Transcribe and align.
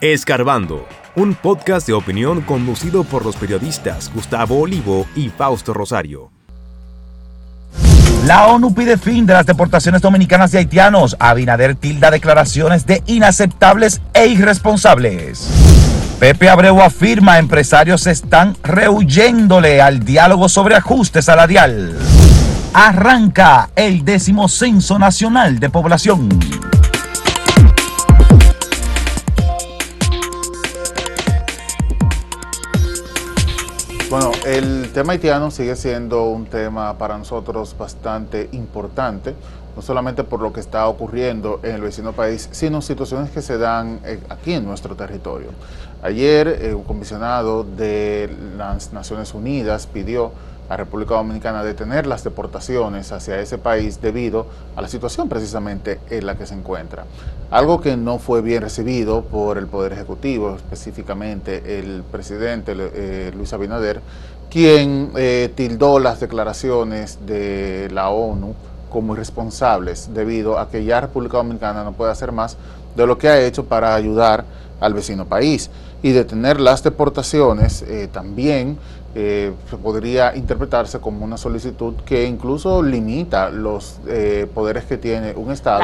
Escarbando, 0.00 0.88
un 1.14 1.34
podcast 1.34 1.86
de 1.86 1.92
opinión 1.92 2.40
conducido 2.40 3.04
por 3.04 3.22
los 3.22 3.36
periodistas 3.36 4.10
Gustavo 4.14 4.58
Olivo 4.58 5.06
y 5.14 5.28
Fausto 5.28 5.74
Rosario. 5.74 6.30
La 8.24 8.46
ONU 8.46 8.74
pide 8.74 8.96
fin 8.96 9.26
de 9.26 9.34
las 9.34 9.44
deportaciones 9.44 10.00
dominicanas 10.00 10.52
de 10.52 10.58
haitianos. 10.60 11.16
Abinader 11.18 11.74
tilda 11.74 12.10
declaraciones 12.10 12.86
de 12.86 13.02
inaceptables 13.08 14.00
e 14.14 14.26
irresponsables. 14.28 15.46
Pepe 16.18 16.48
Abreu 16.48 16.80
afirma 16.80 17.38
empresarios 17.38 18.06
están 18.06 18.56
rehuyéndole 18.62 19.82
al 19.82 20.02
diálogo 20.02 20.48
sobre 20.48 20.76
ajuste 20.76 21.20
salarial. 21.20 21.94
Arranca 22.72 23.68
el 23.76 24.02
décimo 24.02 24.48
censo 24.48 24.98
nacional 24.98 25.60
de 25.60 25.68
población. 25.68 26.69
Bueno, 34.10 34.32
el 34.44 34.90
tema 34.92 35.12
haitiano 35.12 35.52
sigue 35.52 35.76
siendo 35.76 36.24
un 36.24 36.46
tema 36.46 36.98
para 36.98 37.16
nosotros 37.16 37.76
bastante 37.78 38.48
importante, 38.50 39.36
no 39.76 39.82
solamente 39.82 40.24
por 40.24 40.40
lo 40.40 40.52
que 40.52 40.58
está 40.58 40.88
ocurriendo 40.88 41.60
en 41.62 41.76
el 41.76 41.80
vecino 41.82 42.12
país, 42.12 42.48
sino 42.50 42.82
situaciones 42.82 43.30
que 43.30 43.40
se 43.40 43.56
dan 43.56 44.00
eh, 44.04 44.18
aquí 44.28 44.54
en 44.54 44.64
nuestro 44.64 44.96
territorio. 44.96 45.50
Ayer, 46.02 46.48
eh, 46.60 46.74
un 46.74 46.82
comisionado 46.82 47.62
de 47.62 48.28
las 48.58 48.92
Naciones 48.92 49.32
Unidas 49.32 49.86
pidió 49.86 50.32
la 50.70 50.76
República 50.76 51.16
Dominicana 51.16 51.64
detener 51.64 52.06
las 52.06 52.22
deportaciones 52.22 53.10
hacia 53.10 53.40
ese 53.40 53.58
país 53.58 54.00
debido 54.00 54.46
a 54.76 54.80
la 54.80 54.86
situación 54.86 55.28
precisamente 55.28 55.98
en 56.08 56.24
la 56.24 56.36
que 56.36 56.46
se 56.46 56.54
encuentra. 56.54 57.06
Algo 57.50 57.80
que 57.80 57.96
no 57.96 58.20
fue 58.20 58.40
bien 58.40 58.62
recibido 58.62 59.22
por 59.22 59.58
el 59.58 59.66
Poder 59.66 59.92
Ejecutivo, 59.92 60.54
específicamente 60.54 61.80
el 61.80 62.04
presidente 62.04 62.76
eh, 62.78 63.32
Luis 63.36 63.52
Abinader, 63.52 64.00
quien 64.48 65.10
eh, 65.16 65.50
tildó 65.56 65.98
las 65.98 66.20
declaraciones 66.20 67.18
de 67.26 67.88
la 67.92 68.10
ONU 68.10 68.54
como 68.90 69.14
irresponsables 69.14 70.14
debido 70.14 70.56
a 70.56 70.70
que 70.70 70.84
ya 70.84 71.00
República 71.00 71.38
Dominicana 71.38 71.82
no 71.82 71.94
puede 71.94 72.12
hacer 72.12 72.30
más 72.30 72.56
de 72.94 73.06
lo 73.08 73.18
que 73.18 73.28
ha 73.28 73.40
hecho 73.40 73.64
para 73.64 73.96
ayudar 73.96 74.44
al 74.80 74.94
vecino 74.94 75.26
país 75.26 75.68
y 76.02 76.12
detener 76.12 76.60
las 76.60 76.82
deportaciones 76.82 77.82
eh, 77.82 78.08
también 78.10 78.78
eh, 79.14 79.52
podría 79.82 80.36
interpretarse 80.36 81.00
como 81.00 81.24
una 81.24 81.36
solicitud 81.36 81.94
que 82.04 82.26
incluso 82.26 82.80
limita 82.80 83.50
los 83.50 83.98
eh, 84.06 84.46
poderes 84.54 84.84
que 84.84 84.98
tiene 84.98 85.32
un 85.34 85.50
Estado 85.50 85.82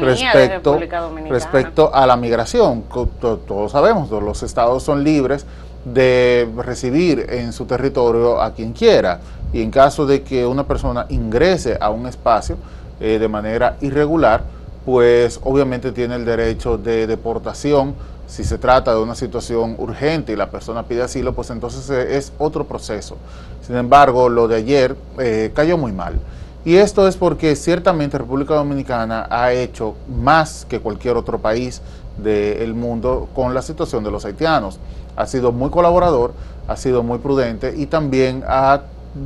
respecto, 0.00 0.80
respecto 1.28 1.94
a 1.94 2.04
la 2.04 2.16
migración. 2.16 2.82
Todos 3.20 3.70
sabemos, 3.70 4.10
los 4.10 4.42
Estados 4.42 4.82
son 4.82 5.04
libres 5.04 5.46
de 5.84 6.48
recibir 6.56 7.26
en 7.28 7.52
su 7.52 7.66
territorio 7.66 8.40
a 8.40 8.52
quien 8.52 8.72
quiera 8.72 9.20
y 9.52 9.62
en 9.62 9.70
caso 9.70 10.04
de 10.04 10.22
que 10.22 10.44
una 10.44 10.66
persona 10.66 11.06
ingrese 11.10 11.78
a 11.80 11.90
un 11.90 12.06
espacio 12.06 12.56
eh, 13.00 13.18
de 13.20 13.28
manera 13.28 13.76
irregular, 13.82 14.42
pues 14.84 15.38
obviamente 15.44 15.92
tiene 15.92 16.16
el 16.16 16.24
derecho 16.24 16.76
de 16.76 17.06
deportación 17.06 17.94
si 18.26 18.44
se 18.44 18.58
trata 18.58 18.94
de 18.94 19.00
una 19.00 19.14
situación 19.14 19.76
urgente 19.78 20.32
y 20.32 20.36
la 20.36 20.50
persona 20.50 20.84
pide 20.84 21.02
asilo, 21.02 21.34
pues 21.34 21.50
entonces 21.50 21.88
eh, 21.90 22.16
es 22.16 22.32
otro 22.38 22.64
proceso. 22.66 23.16
Sin 23.66 23.76
embargo, 23.76 24.28
lo 24.28 24.48
de 24.48 24.56
ayer 24.56 24.96
eh, 25.18 25.52
cayó 25.54 25.78
muy 25.78 25.92
mal. 25.92 26.14
Y 26.64 26.76
esto 26.76 27.06
es 27.06 27.16
porque 27.16 27.56
ciertamente 27.56 28.16
República 28.16 28.54
Dominicana 28.54 29.26
ha 29.30 29.52
hecho 29.52 29.94
más 30.08 30.64
que 30.66 30.80
cualquier 30.80 31.16
otro 31.16 31.38
país 31.38 31.82
del 32.16 32.72
mundo 32.74 33.28
con 33.34 33.52
la 33.52 33.60
situación 33.60 34.02
de 34.02 34.10
los 34.10 34.24
haitianos. 34.24 34.78
Ha 35.14 35.26
sido 35.26 35.52
muy 35.52 35.68
colaborador, 35.68 36.32
ha 36.66 36.76
sido 36.76 37.02
muy 37.02 37.18
prudente 37.18 37.74
y 37.76 37.86
también 37.86 38.42
ha 38.48 38.80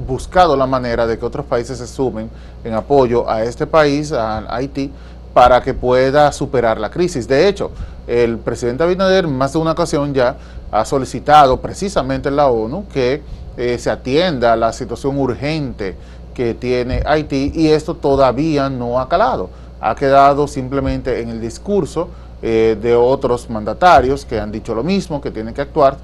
buscado 0.07 0.57
la 0.57 0.67
manera 0.67 1.07
de 1.07 1.19
que 1.19 1.25
otros 1.25 1.47
países 1.47 1.79
se 1.79 1.87
sumen 1.87 2.29
en 2.65 2.75
apoyo 2.75 3.31
a 3.31 3.43
este 3.45 3.67
país, 3.67 4.13
a 4.13 4.55
Haití, 4.55 4.91
para 5.33 5.63
que 5.63 5.75
pueda 5.75 6.33
superar 6.33 6.79
la 6.79 6.91
crisis. 6.91 7.29
De 7.29 7.49
hecho, 7.49 7.71
el 8.07 8.39
presidente 8.39 8.83
Abinader 8.83 9.27
más 9.27 9.53
de 9.53 9.59
una 9.59 9.73
ocasión 9.73 10.15
ya 10.15 10.37
ha 10.71 10.85
solicitado 10.85 11.61
precisamente 11.61 12.29
en 12.29 12.37
la 12.37 12.49
ONU 12.49 12.87
que 12.93 13.23
eh, 13.57 13.79
se 13.79 13.91
atienda 13.91 14.57
la 14.57 14.73
situación 14.73 15.19
urgente 15.19 15.97
que 16.35 16.55
tiene 16.55 17.03
Haití 17.05 17.53
y 17.55 17.69
esto 17.69 17.95
todavía 17.95 18.71
no 18.71 19.01
ha 19.01 19.09
calado. 19.09 19.51
Ha 19.81 19.95
quedado 19.95 20.47
simplemente 20.47 21.21
en 21.21 21.31
el 21.31 21.41
discurso 21.41 22.09
eh, 22.41 22.77
de 22.81 22.95
otros 22.95 23.51
mandatarios 23.51 24.25
que 24.25 24.39
han 24.39 24.53
dicho 24.53 24.75
lo 24.75 24.85
mismo, 24.85 25.21
que 25.21 25.33
tienen 25.33 25.53
que 25.53 25.61
actuar, 25.61 25.97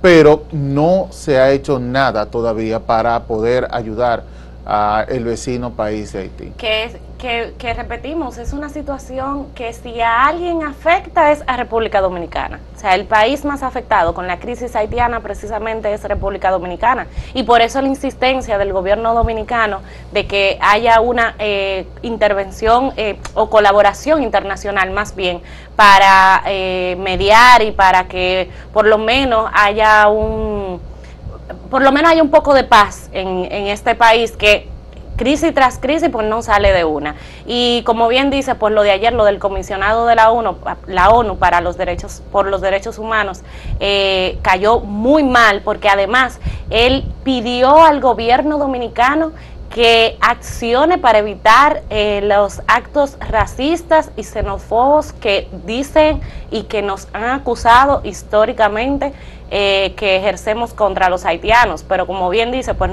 pero 0.00 0.44
no 0.52 1.08
se 1.10 1.38
ha 1.38 1.50
hecho 1.50 1.78
nada 1.78 2.26
todavía 2.26 2.80
para 2.80 3.22
poder 3.24 3.68
ayudar 3.70 4.24
al 4.64 5.24
vecino 5.24 5.72
país 5.72 6.12
de 6.12 6.20
Haití. 6.20 6.52
Que, 7.22 7.54
que, 7.56 7.72
repetimos, 7.72 8.36
es 8.36 8.52
una 8.52 8.68
situación 8.68 9.46
que 9.54 9.72
si 9.72 10.00
a 10.00 10.26
alguien 10.26 10.64
afecta 10.64 11.30
es 11.30 11.44
a 11.46 11.56
República 11.56 12.00
Dominicana. 12.00 12.58
O 12.74 12.80
sea, 12.80 12.96
el 12.96 13.04
país 13.04 13.44
más 13.44 13.62
afectado 13.62 14.12
con 14.12 14.26
la 14.26 14.40
crisis 14.40 14.74
haitiana 14.74 15.20
precisamente 15.20 15.92
es 15.92 16.02
República 16.02 16.50
Dominicana. 16.50 17.06
Y 17.32 17.44
por 17.44 17.60
eso 17.60 17.80
la 17.80 17.86
insistencia 17.86 18.58
del 18.58 18.72
gobierno 18.72 19.14
dominicano 19.14 19.82
de 20.10 20.26
que 20.26 20.58
haya 20.60 21.00
una 21.00 21.36
eh, 21.38 21.86
intervención 22.02 22.92
eh, 22.96 23.20
o 23.34 23.48
colaboración 23.48 24.24
internacional 24.24 24.90
más 24.90 25.14
bien 25.14 25.42
para 25.76 26.42
eh, 26.46 26.96
mediar 26.98 27.62
y 27.62 27.70
para 27.70 28.08
que 28.08 28.50
por 28.72 28.84
lo 28.84 28.98
menos 28.98 29.48
haya 29.54 30.08
un 30.08 30.80
por 31.70 31.82
lo 31.82 31.92
menos 31.92 32.12
hay 32.12 32.20
un 32.20 32.30
poco 32.30 32.54
de 32.54 32.64
paz 32.64 33.08
en, 33.12 33.44
este 33.68 33.94
país 33.94 34.32
que 34.32 34.68
crisis 35.22 35.54
tras 35.54 35.78
crisis 35.78 36.08
pues 36.10 36.26
no 36.26 36.42
sale 36.42 36.72
de 36.72 36.84
una. 36.84 37.14
Y 37.46 37.82
como 37.84 38.08
bien 38.08 38.28
dice, 38.28 38.56
pues 38.56 38.74
lo 38.74 38.82
de 38.82 38.90
ayer, 38.90 39.12
lo 39.12 39.24
del 39.24 39.38
comisionado 39.38 40.04
de 40.06 40.16
la 40.16 40.32
ONU, 40.32 40.56
la 40.88 41.10
ONU 41.10 41.38
para 41.38 41.60
los 41.60 41.76
derechos, 41.76 42.24
por 42.32 42.48
los 42.48 42.60
derechos 42.60 42.98
humanos, 42.98 43.42
eh, 43.78 44.38
cayó 44.42 44.80
muy 44.80 45.22
mal 45.22 45.62
porque 45.62 45.88
además 45.88 46.40
él 46.70 47.04
pidió 47.22 47.84
al 47.84 48.00
gobierno 48.00 48.58
dominicano 48.58 49.30
que 49.74 50.18
accione 50.20 50.98
para 50.98 51.18
evitar 51.18 51.82
eh, 51.88 52.20
los 52.22 52.60
actos 52.66 53.16
racistas 53.20 54.10
y 54.16 54.24
xenófobos 54.24 55.12
que 55.14 55.48
dicen 55.64 56.20
y 56.50 56.64
que 56.64 56.82
nos 56.82 57.08
han 57.12 57.24
acusado 57.24 58.02
históricamente 58.04 59.12
eh, 59.50 59.94
que 59.96 60.16
ejercemos 60.16 60.74
contra 60.74 61.08
los 61.08 61.24
haitianos. 61.24 61.84
Pero 61.88 62.06
como 62.06 62.28
bien 62.28 62.52
dice, 62.52 62.74
pues 62.74 62.90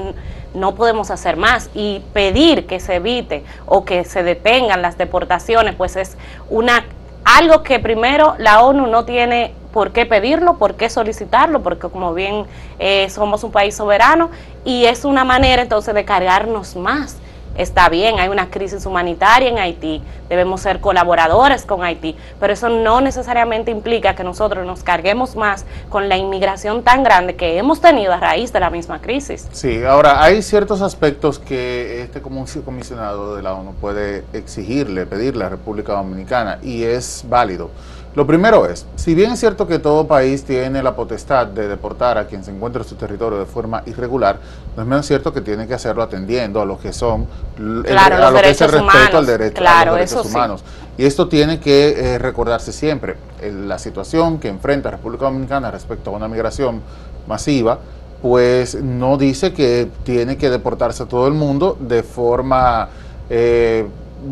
no 0.54 0.74
podemos 0.74 1.10
hacer 1.10 1.36
más 1.36 1.70
y 1.74 2.02
pedir 2.12 2.66
que 2.66 2.80
se 2.80 2.96
evite 2.96 3.44
o 3.66 3.84
que 3.84 4.04
se 4.04 4.22
detengan 4.22 4.82
las 4.82 4.96
deportaciones, 4.96 5.74
pues 5.74 5.96
es 5.96 6.16
una 6.48 6.84
algo 7.24 7.62
que 7.62 7.78
primero 7.78 8.34
la 8.38 8.62
ONU 8.62 8.86
no 8.86 9.04
tiene 9.04 9.52
por 9.72 9.92
qué 9.92 10.06
pedirlo, 10.06 10.58
por 10.58 10.74
qué 10.74 10.90
solicitarlo, 10.90 11.62
porque 11.62 11.88
como 11.88 12.14
bien 12.14 12.44
eh, 12.78 13.08
somos 13.10 13.44
un 13.44 13.52
país 13.52 13.74
soberano 13.74 14.30
y 14.64 14.84
es 14.84 15.04
una 15.04 15.24
manera 15.24 15.62
entonces 15.62 15.94
de 15.94 16.04
cargarnos 16.04 16.76
más. 16.76 17.16
Está 17.56 17.88
bien, 17.88 18.20
hay 18.20 18.28
una 18.28 18.48
crisis 18.48 18.86
humanitaria 18.86 19.48
en 19.48 19.58
Haití, 19.58 20.00
debemos 20.28 20.60
ser 20.60 20.80
colaboradores 20.80 21.66
con 21.66 21.82
Haití, 21.82 22.16
pero 22.38 22.52
eso 22.52 22.68
no 22.68 23.00
necesariamente 23.00 23.72
implica 23.72 24.14
que 24.14 24.22
nosotros 24.22 24.64
nos 24.64 24.84
carguemos 24.84 25.34
más 25.34 25.66
con 25.88 26.08
la 26.08 26.16
inmigración 26.16 26.84
tan 26.84 27.02
grande 27.02 27.34
que 27.34 27.58
hemos 27.58 27.80
tenido 27.80 28.12
a 28.12 28.18
raíz 28.18 28.52
de 28.52 28.60
la 28.60 28.70
misma 28.70 29.00
crisis. 29.00 29.48
Sí, 29.50 29.82
ahora 29.82 30.22
hay 30.22 30.42
ciertos 30.42 30.80
aspectos 30.80 31.40
que 31.40 32.02
este 32.02 32.22
comisionado 32.22 33.34
de 33.34 33.42
la 33.42 33.54
ONU 33.54 33.74
puede 33.74 34.24
exigirle, 34.32 35.04
pedirle 35.04 35.42
a 35.42 35.46
la 35.46 35.50
República 35.50 35.94
Dominicana 35.94 36.60
y 36.62 36.84
es 36.84 37.24
válido. 37.28 37.70
Lo 38.16 38.26
primero 38.26 38.66
es, 38.66 38.86
si 38.96 39.14
bien 39.14 39.30
es 39.30 39.38
cierto 39.38 39.68
que 39.68 39.78
todo 39.78 40.08
país 40.08 40.42
tiene 40.42 40.82
la 40.82 40.96
potestad 40.96 41.46
de 41.46 41.68
deportar 41.68 42.18
a 42.18 42.26
quien 42.26 42.42
se 42.42 42.50
encuentra 42.50 42.82
en 42.82 42.88
su 42.88 42.96
territorio 42.96 43.38
de 43.38 43.46
forma 43.46 43.84
irregular, 43.86 44.40
no 44.76 44.82
es 44.82 44.88
menos 44.88 45.06
cierto 45.06 45.32
que 45.32 45.40
tiene 45.40 45.68
que 45.68 45.74
hacerlo 45.74 46.02
atendiendo 46.02 46.60
a 46.60 46.64
lo 46.64 46.76
que 46.76 46.92
son 46.92 47.28
a 47.56 47.60
lo 47.60 47.82
que 47.84 48.50
es 48.50 48.60
el 48.60 48.72
respeto 48.72 49.18
al 49.18 49.26
derecho 49.26 49.62
a 49.64 49.84
los 49.84 49.94
derechos 49.94 50.26
humanos. 50.26 50.64
Y 50.98 51.04
esto 51.04 51.28
tiene 51.28 51.60
que 51.60 52.14
eh, 52.14 52.18
recordarse 52.18 52.72
siempre. 52.72 53.16
la 53.42 53.78
situación 53.78 54.40
que 54.40 54.48
enfrenta 54.48 54.90
República 54.90 55.26
Dominicana 55.26 55.70
respecto 55.70 56.10
a 56.10 56.12
una 56.14 56.26
migración 56.26 56.82
masiva, 57.28 57.78
pues 58.20 58.74
no 58.74 59.18
dice 59.18 59.52
que 59.52 59.88
tiene 60.02 60.36
que 60.36 60.50
deportarse 60.50 61.04
a 61.04 61.06
todo 61.06 61.28
el 61.28 61.34
mundo 61.34 61.76
de 61.78 62.02
forma 62.02 62.88
eh, 63.30 63.86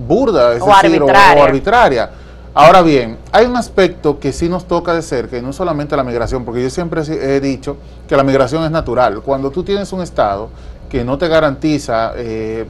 burda, 0.08 0.54
es 0.54 0.66
decir, 0.66 1.00
o 1.00 1.08
arbitraria 1.08 2.10
Ahora 2.60 2.82
bien, 2.82 3.18
hay 3.30 3.46
un 3.46 3.56
aspecto 3.56 4.18
que 4.18 4.32
sí 4.32 4.48
nos 4.48 4.66
toca 4.66 4.92
de 4.92 5.00
cerca, 5.00 5.38
y 5.38 5.42
no 5.42 5.52
solamente 5.52 5.96
la 5.96 6.02
migración, 6.02 6.44
porque 6.44 6.60
yo 6.60 6.70
siempre 6.70 7.02
he 7.02 7.38
dicho 7.38 7.76
que 8.08 8.16
la 8.16 8.24
migración 8.24 8.64
es 8.64 8.72
natural. 8.72 9.20
Cuando 9.22 9.52
tú 9.52 9.62
tienes 9.62 9.92
un 9.92 10.00
Estado 10.00 10.48
que 10.90 11.04
no 11.04 11.18
te 11.18 11.28
garantiza 11.28 12.14
eh, 12.16 12.66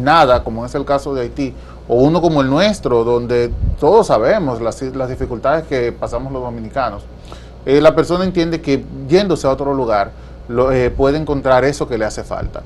nada, 0.00 0.44
como 0.44 0.64
es 0.64 0.72
el 0.76 0.84
caso 0.84 1.12
de 1.12 1.22
Haití, 1.22 1.52
o 1.88 1.96
uno 1.96 2.22
como 2.22 2.40
el 2.40 2.48
nuestro, 2.48 3.02
donde 3.02 3.50
todos 3.80 4.06
sabemos 4.06 4.60
las, 4.60 4.78
dificultades 5.08 5.66
que 5.66 5.90
pasamos 5.90 6.32
los 6.32 6.40
dominicanos, 6.40 7.02
eh, 7.66 7.80
la 7.80 7.96
persona 7.96 8.22
entiende 8.22 8.60
que 8.60 8.84
yéndose 9.08 9.48
a 9.48 9.50
otro 9.50 9.74
lugar 9.74 10.12
lo, 10.46 10.70
eh, 10.70 10.88
puede 10.90 11.18
encontrar 11.18 11.64
eso 11.64 11.88
que 11.88 11.98
le 11.98 12.04
hace 12.04 12.22
falta. 12.22 12.62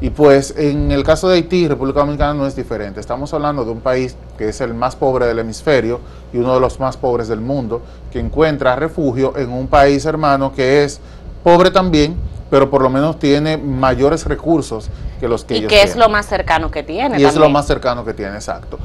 Y 0.00 0.10
pues 0.10 0.54
en 0.56 0.92
el 0.92 1.02
caso 1.02 1.28
de 1.28 1.36
Haití, 1.36 1.66
República 1.66 2.00
Dominicana 2.00 2.34
no 2.34 2.46
es 2.46 2.54
diferente. 2.54 3.00
Estamos 3.00 3.34
hablando 3.34 3.64
de 3.64 3.72
un 3.72 3.80
país 3.80 4.16
que 4.36 4.48
es 4.48 4.60
el 4.60 4.72
más 4.72 4.94
pobre 4.94 5.26
del 5.26 5.40
hemisferio 5.40 6.00
y 6.32 6.38
uno 6.38 6.54
de 6.54 6.60
los 6.60 6.78
más 6.78 6.96
pobres 6.96 7.26
del 7.26 7.40
mundo, 7.40 7.82
que 8.12 8.20
encuentra 8.20 8.76
refugio 8.76 9.36
en 9.36 9.50
un 9.50 9.66
país 9.66 10.04
hermano 10.04 10.52
que 10.52 10.84
es 10.84 11.00
pobre 11.42 11.72
también, 11.72 12.16
pero 12.48 12.70
por 12.70 12.82
lo 12.82 12.90
menos 12.90 13.18
tiene 13.18 13.56
mayores 13.56 14.24
recursos 14.24 14.88
que 15.18 15.26
los 15.26 15.44
que 15.44 15.54
y 15.54 15.58
ellos 15.58 15.72
que 15.72 15.82
es 15.82 15.96
lo 15.96 16.08
más 16.08 16.26
cercano 16.26 16.70
que 16.70 16.84
tiene. 16.84 17.20
Y 17.20 17.24
es 17.24 17.34
lo 17.34 17.48
más 17.48 17.66
cercano 17.66 18.04
que 18.04 18.14
tiene, 18.14 18.36
exacto. 18.36 18.78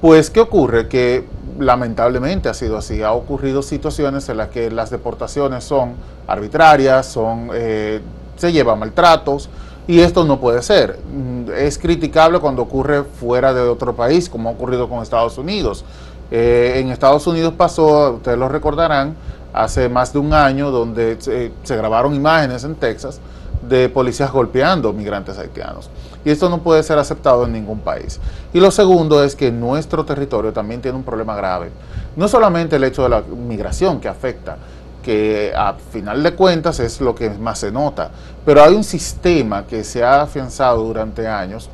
Pues, 0.00 0.30
¿qué 0.30 0.40
ocurre? 0.40 0.88
Que 0.88 1.24
lamentablemente 1.58 2.48
ha 2.48 2.54
sido 2.54 2.78
así. 2.78 3.02
Ha 3.02 3.12
ocurrido 3.12 3.62
situaciones 3.62 4.28
en 4.28 4.38
las 4.38 4.48
que 4.48 4.70
las 4.70 4.90
deportaciones 4.90 5.64
son 5.64 5.94
arbitrarias, 6.26 7.06
son, 7.06 7.50
eh, 7.52 8.00
se 8.36 8.52
llevan 8.52 8.78
maltratos, 8.78 9.50
y 9.90 10.00
esto 10.00 10.24
no 10.24 10.38
puede 10.38 10.62
ser. 10.62 11.00
Mm, 11.12 11.50
Es 11.50 11.78
criticable 11.78 12.38
cuando 12.38 12.62
ocurre 12.62 13.02
fuera 13.02 13.52
de 13.52 13.60
otro 13.62 13.94
país, 13.96 14.28
como 14.28 14.48
ha 14.48 14.52
ocurrido 14.52 14.88
con 14.88 15.02
Estados 15.02 15.36
Unidos. 15.36 15.84
Eh, 16.30 16.74
en 16.76 16.90
Estados 16.90 17.26
Unidos 17.26 17.54
pasó, 17.56 18.12
ustedes 18.12 18.38
lo 18.38 18.48
recordarán, 18.48 19.16
hace 19.52 19.88
más 19.88 20.12
de 20.12 20.20
un 20.20 20.32
año, 20.32 20.70
donde 20.70 21.16
se, 21.18 21.50
se 21.64 21.76
grabaron 21.76 22.14
imágenes 22.14 22.62
en 22.62 22.76
Texas 22.76 23.20
de 23.68 23.88
policías 23.88 24.30
golpeando 24.30 24.92
migrantes 24.92 25.36
haitianos. 25.38 25.90
Y 26.24 26.30
esto 26.30 26.48
no 26.48 26.58
puede 26.58 26.84
ser 26.84 26.98
aceptado 26.98 27.44
en 27.44 27.52
ningún 27.52 27.80
país. 27.80 28.20
Y 28.52 28.60
lo 28.60 28.70
segundo 28.70 29.24
es 29.24 29.34
que 29.34 29.50
nuestro 29.50 30.04
territorio 30.04 30.52
también 30.52 30.80
tiene 30.80 30.96
un 30.96 31.04
problema 31.04 31.34
grave. 31.34 31.70
No 32.14 32.28
solamente 32.28 32.76
el 32.76 32.84
hecho 32.84 33.02
de 33.02 33.08
la 33.08 33.22
migración 33.22 34.00
que 34.00 34.06
afecta, 34.08 34.56
que 35.02 35.52
a 35.56 35.74
final 35.74 36.22
de 36.22 36.34
cuentas 36.34 36.80
es 36.80 37.00
lo 37.00 37.14
que 37.14 37.30
más 37.30 37.58
se 37.58 37.72
nota, 37.72 38.10
pero 38.44 38.62
hay 38.62 38.74
un 38.74 38.84
sistema 38.84 39.66
que 39.66 39.84
se 39.84 40.04
ha 40.04 40.22
afianzado 40.22 40.82
durante 40.84 41.26
años 41.26 41.70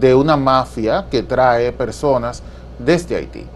de 0.00 0.14
una 0.14 0.36
mafia 0.36 1.06
que 1.10 1.22
trae 1.22 1.72
personas 1.72 2.42
desde 2.78 3.16
Haití. 3.16 3.46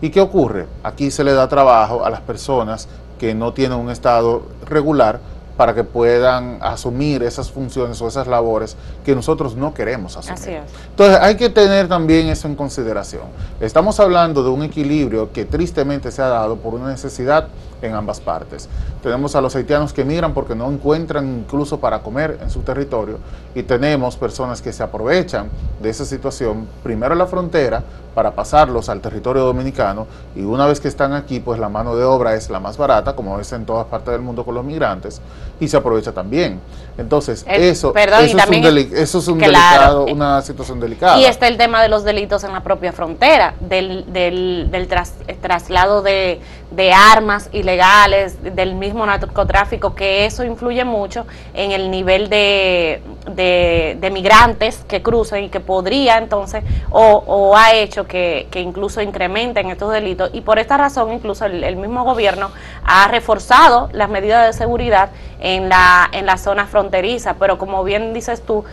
¿Y 0.00 0.10
qué 0.10 0.20
ocurre? 0.20 0.66
Aquí 0.82 1.10
se 1.10 1.24
le 1.24 1.32
da 1.32 1.48
trabajo 1.48 2.04
a 2.04 2.10
las 2.10 2.20
personas 2.20 2.88
que 3.18 3.34
no 3.34 3.52
tienen 3.52 3.78
un 3.78 3.90
estado 3.90 4.42
regular 4.66 5.20
para 5.56 5.74
que 5.74 5.84
puedan 5.84 6.58
asumir 6.60 7.22
esas 7.22 7.50
funciones 7.50 8.00
o 8.02 8.08
esas 8.08 8.26
labores 8.26 8.76
que 9.04 9.14
nosotros 9.14 9.54
no 9.54 9.72
queremos 9.74 10.16
asumir. 10.16 10.38
Así 10.38 10.50
es. 10.50 10.62
Entonces 10.90 11.18
hay 11.20 11.36
que 11.36 11.50
tener 11.50 11.88
también 11.88 12.28
eso 12.28 12.48
en 12.48 12.56
consideración. 12.56 13.22
Estamos 13.60 14.00
hablando 14.00 14.42
de 14.42 14.50
un 14.50 14.62
equilibrio 14.62 15.32
que 15.32 15.44
tristemente 15.44 16.10
se 16.10 16.22
ha 16.22 16.28
dado 16.28 16.56
por 16.56 16.74
una 16.74 16.88
necesidad 16.88 17.48
en 17.82 17.94
ambas 17.94 18.20
partes. 18.20 18.68
Tenemos 19.02 19.36
a 19.36 19.40
los 19.40 19.54
haitianos 19.54 19.92
que 19.92 20.04
migran 20.04 20.32
porque 20.32 20.54
no 20.54 20.70
encuentran 20.70 21.40
incluso 21.40 21.78
para 21.78 22.00
comer 22.00 22.38
en 22.42 22.50
su 22.50 22.60
territorio 22.60 23.18
y 23.54 23.62
tenemos 23.62 24.16
personas 24.16 24.62
que 24.62 24.72
se 24.72 24.82
aprovechan 24.82 25.48
de 25.82 25.90
esa 25.90 26.04
situación, 26.04 26.66
primero 26.82 27.12
en 27.12 27.18
la 27.18 27.26
frontera, 27.26 27.82
para 28.14 28.30
pasarlos 28.30 28.88
al 28.88 29.00
territorio 29.00 29.42
dominicano 29.42 30.06
y 30.34 30.42
una 30.42 30.66
vez 30.66 30.80
que 30.80 30.88
están 30.88 31.12
aquí, 31.12 31.40
pues 31.40 31.58
la 31.58 31.68
mano 31.68 31.96
de 31.96 32.04
obra 32.04 32.34
es 32.34 32.48
la 32.48 32.60
más 32.60 32.76
barata, 32.76 33.16
como 33.16 33.38
es 33.40 33.52
en 33.52 33.66
todas 33.66 33.86
partes 33.86 34.12
del 34.12 34.22
mundo 34.22 34.44
con 34.44 34.54
los 34.54 34.64
migrantes, 34.64 35.20
y 35.64 35.68
se 35.68 35.76
aprovecha 35.76 36.12
también. 36.12 36.60
Entonces, 36.96 37.44
Eh, 37.48 37.70
eso, 37.70 37.92
perdón, 37.92 38.24
eso, 38.24 38.38
es 38.38 38.46
un, 38.46 38.62
deli- 38.62 38.92
eso 38.94 39.18
es 39.18 39.26
un 39.28 39.38
claro. 39.38 40.04
delicado, 40.04 40.04
una 40.06 40.42
situación 40.42 40.78
delicada. 40.78 41.18
Y 41.18 41.24
está 41.24 41.48
el 41.48 41.56
tema 41.56 41.82
de 41.82 41.88
los 41.88 42.04
delitos 42.04 42.44
en 42.44 42.52
la 42.52 42.62
propia 42.62 42.92
frontera, 42.92 43.54
del, 43.58 44.04
del, 44.12 44.68
del 44.70 44.88
tras- 44.88 45.14
eh, 45.26 45.36
traslado 45.40 46.02
de, 46.02 46.40
de 46.74 46.92
armas 46.92 47.48
ilegales, 47.52 48.42
del 48.54 48.74
mismo 48.74 49.06
narcotráfico, 49.06 49.94
que 49.94 50.26
eso 50.26 50.44
influye 50.44 50.84
mucho 50.84 51.26
en 51.54 51.72
el 51.72 51.90
nivel 51.90 52.28
de, 52.28 53.02
de, 53.34 54.10
migrantes 54.10 54.84
que 54.86 55.02
cruzan 55.02 55.44
y 55.44 55.48
que 55.48 55.60
podría 55.60 56.18
entonces, 56.18 56.62
o, 56.90 57.22
o 57.26 57.56
ha 57.56 57.74
hecho 57.74 58.06
que, 58.06 58.48
que 58.50 58.60
incluso 58.60 59.00
incrementen 59.02 59.70
estos 59.70 59.92
delitos. 59.92 60.30
Y 60.32 60.40
por 60.40 60.58
esta 60.58 60.76
razón, 60.76 61.12
incluso 61.12 61.44
el, 61.46 61.64
el 61.64 61.76
mismo 61.76 62.04
gobierno 62.04 62.50
ha 62.84 63.08
reforzado 63.08 63.88
las 63.92 64.08
medidas 64.08 64.46
de 64.46 64.52
seguridad 64.52 65.10
en 65.40 65.68
la, 65.68 66.08
en 66.12 66.26
la 66.26 66.36
zona 66.38 66.66
fronteriza. 66.66 67.34
Pero 67.34 67.58
como 67.58 67.84
bien 67.84 68.12
dices 68.12 68.42
tú, 68.44 68.64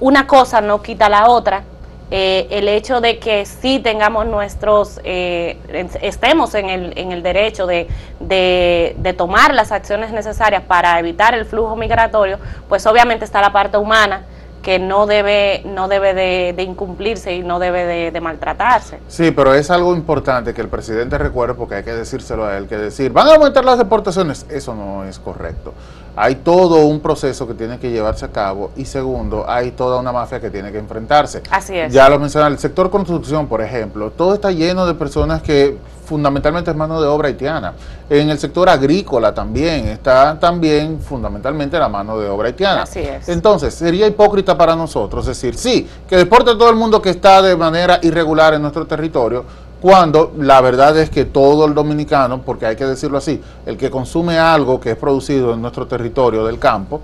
una 0.00 0.26
cosa 0.26 0.60
no 0.60 0.82
quita 0.82 1.08
la 1.08 1.28
otra. 1.28 1.62
Eh, 2.10 2.46
el 2.50 2.68
hecho 2.68 3.02
de 3.02 3.18
que 3.18 3.44
sí 3.44 3.80
tengamos 3.80 4.26
nuestros, 4.26 4.98
eh, 5.04 5.58
estemos 6.00 6.54
en 6.54 6.70
el, 6.70 6.98
en 6.98 7.12
el 7.12 7.22
derecho 7.22 7.66
de, 7.66 7.86
de, 8.18 9.14
tomar 9.16 9.54
las 9.54 9.72
acciones 9.72 10.10
necesarias 10.10 10.62
para 10.62 10.98
evitar 10.98 11.34
el 11.34 11.44
flujo 11.44 11.76
migratorio, 11.76 12.38
pues 12.66 12.86
obviamente 12.86 13.26
está 13.26 13.42
la 13.42 13.52
parte 13.52 13.76
humana 13.76 14.22
que 14.62 14.78
no 14.78 15.06
debe, 15.06 15.62
no 15.66 15.86
debe 15.86 16.14
de, 16.14 16.54
de 16.56 16.62
incumplirse 16.62 17.34
y 17.34 17.42
no 17.42 17.58
debe 17.58 17.84
de, 17.84 18.10
de 18.10 18.20
maltratarse. 18.20 19.00
Sí, 19.08 19.30
pero 19.30 19.52
es 19.54 19.70
algo 19.70 19.94
importante 19.94 20.54
que 20.54 20.62
el 20.62 20.68
presidente 20.68 21.18
recuerde 21.18 21.54
porque 21.54 21.76
hay 21.76 21.84
que 21.84 21.94
decírselo 21.94 22.46
a 22.46 22.56
él, 22.56 22.68
que 22.68 22.78
decir, 22.78 23.12
van 23.12 23.28
a 23.28 23.34
aumentar 23.34 23.64
las 23.64 23.76
deportaciones, 23.76 24.46
eso 24.48 24.74
no 24.74 25.04
es 25.04 25.18
correcto. 25.18 25.74
Hay 26.20 26.34
todo 26.34 26.84
un 26.86 26.98
proceso 26.98 27.46
que 27.46 27.54
tiene 27.54 27.78
que 27.78 27.90
llevarse 27.92 28.24
a 28.24 28.32
cabo 28.32 28.72
y 28.76 28.86
segundo, 28.86 29.44
hay 29.48 29.70
toda 29.70 30.00
una 30.00 30.10
mafia 30.10 30.40
que 30.40 30.50
tiene 30.50 30.72
que 30.72 30.78
enfrentarse. 30.78 31.44
Así 31.48 31.76
es. 31.76 31.92
Ya 31.92 32.08
lo 32.08 32.18
mencioné, 32.18 32.48
el 32.48 32.58
sector 32.58 32.90
construcción, 32.90 33.46
por 33.46 33.62
ejemplo, 33.62 34.10
todo 34.10 34.34
está 34.34 34.50
lleno 34.50 34.84
de 34.84 34.94
personas 34.94 35.42
que 35.42 35.78
fundamentalmente 36.04 36.72
es 36.72 36.76
mano 36.76 37.00
de 37.00 37.06
obra 37.06 37.28
haitiana. 37.28 37.74
En 38.10 38.30
el 38.30 38.38
sector 38.38 38.68
agrícola 38.68 39.32
también 39.32 39.86
está 39.88 40.36
también 40.40 40.98
fundamentalmente 41.00 41.78
la 41.78 41.88
mano 41.88 42.18
de 42.18 42.28
obra 42.28 42.48
haitiana. 42.48 42.82
Así 42.82 42.98
es. 42.98 43.28
Entonces, 43.28 43.72
sería 43.74 44.08
hipócrita 44.08 44.58
para 44.58 44.74
nosotros 44.74 45.24
decir, 45.24 45.54
sí, 45.54 45.88
que 46.08 46.16
deporte 46.16 46.52
todo 46.56 46.70
el 46.70 46.76
mundo 46.76 47.00
que 47.00 47.10
está 47.10 47.42
de 47.42 47.54
manera 47.54 48.00
irregular 48.02 48.54
en 48.54 48.62
nuestro 48.62 48.86
territorio, 48.86 49.44
cuando 49.80 50.32
la 50.38 50.60
verdad 50.60 50.96
es 50.98 51.10
que 51.10 51.24
todo 51.24 51.66
el 51.66 51.74
dominicano, 51.74 52.42
porque 52.42 52.66
hay 52.66 52.76
que 52.76 52.84
decirlo 52.84 53.18
así, 53.18 53.40
el 53.66 53.76
que 53.76 53.90
consume 53.90 54.38
algo 54.38 54.80
que 54.80 54.92
es 54.92 54.96
producido 54.96 55.54
en 55.54 55.62
nuestro 55.62 55.86
territorio 55.86 56.44
del 56.44 56.58
campo, 56.58 57.00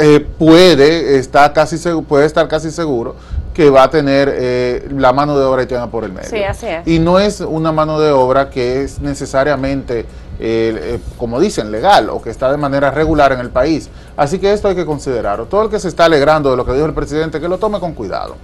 eh, 0.00 0.26
puede, 0.38 1.18
estar 1.18 1.52
casi 1.52 1.76
puede 2.02 2.24
estar 2.24 2.48
casi 2.48 2.70
seguro 2.70 3.14
que 3.56 3.70
va 3.70 3.84
a 3.84 3.90
tener 3.90 4.30
eh, 4.36 4.86
la 4.94 5.14
mano 5.14 5.38
de 5.38 5.42
obra 5.42 5.62
haitiana 5.62 5.90
por 5.90 6.04
el 6.04 6.12
medio. 6.12 6.28
Sí, 6.28 6.42
así 6.42 6.66
es. 6.66 6.86
Y 6.86 6.98
no 6.98 7.18
es 7.18 7.40
una 7.40 7.72
mano 7.72 7.98
de 7.98 8.10
obra 8.10 8.50
que 8.50 8.82
es 8.82 9.00
necesariamente, 9.00 10.00
eh, 10.00 10.06
eh, 10.38 10.98
como 11.16 11.40
dicen, 11.40 11.72
legal 11.72 12.10
o 12.10 12.20
que 12.20 12.28
está 12.28 12.50
de 12.50 12.58
manera 12.58 12.90
regular 12.90 13.32
en 13.32 13.40
el 13.40 13.48
país. 13.48 13.88
Así 14.14 14.38
que 14.38 14.52
esto 14.52 14.68
hay 14.68 14.74
que 14.74 14.84
considerarlo. 14.84 15.46
Todo 15.46 15.62
el 15.62 15.70
que 15.70 15.80
se 15.80 15.88
está 15.88 16.04
alegrando 16.04 16.50
de 16.50 16.58
lo 16.58 16.66
que 16.66 16.74
dijo 16.74 16.84
el 16.84 16.92
presidente, 16.92 17.40
que 17.40 17.48
lo 17.48 17.56
tome 17.56 17.80
con 17.80 17.94
cuidado, 17.94 18.36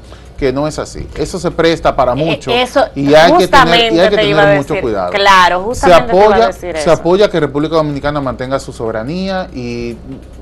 que 0.42 0.52
no 0.52 0.66
es 0.66 0.76
así. 0.80 1.06
Eso 1.14 1.38
se 1.38 1.52
presta 1.52 1.94
para 1.94 2.16
mucho 2.16 2.50
Eh, 2.50 2.62
Eso, 2.62 2.84
y 2.96 3.14
hay 3.14 3.30
que 3.36 3.46
tener, 3.46 3.60
justamente 3.60 3.94
y 3.94 4.00
hay 4.00 4.08
que 4.10 4.16
te 4.16 4.24
iba 4.26 4.40
tener 4.40 4.54
a 4.56 4.58
mucho 4.58 4.74
decir. 4.74 4.82
cuidado. 4.82 5.12
Claro, 5.12 5.58
Se 5.72 5.86
justamente 5.86 6.10
te 6.10 6.16
iba 6.16 6.24
a 6.24 6.48
apoya, 6.48 6.52
se 6.82 6.90
apoya 6.90 7.30
que 7.30 7.38
República 7.38 7.76
Dominicana 7.76 8.20
mantenga 8.20 8.58
su 8.58 8.72
soberanía 8.72 9.48
y 9.54 9.96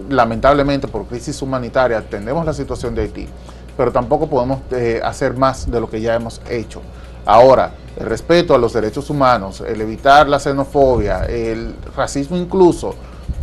lamentablemente 0.09 0.89
por 0.89 1.05
crisis 1.05 1.43
humanitaria 1.43 1.99
atendemos 1.99 2.47
la 2.47 2.55
situación 2.55 2.95
de 2.95 3.03
Haití, 3.03 3.29
pero 3.77 3.93
tampoco 3.93 4.27
podemos 4.27 4.61
eh, 4.71 5.03
hacer 5.05 5.35
más 5.35 5.71
de 5.71 5.79
lo 5.79 5.91
que 5.91 6.01
ya 6.01 6.15
hemos 6.15 6.41
hecho. 6.49 6.81
Ahora, 7.27 7.73
el 7.99 8.07
respeto 8.07 8.55
a 8.55 8.59
los 8.59 8.73
derechos 8.73 9.11
humanos, 9.11 9.61
el 9.61 9.83
evitar 9.83 10.27
la 10.31 10.41
xenofobia, 10.41 11.27
el 11.27 11.75
racismo 11.95 12.39
incluso, 12.39 12.95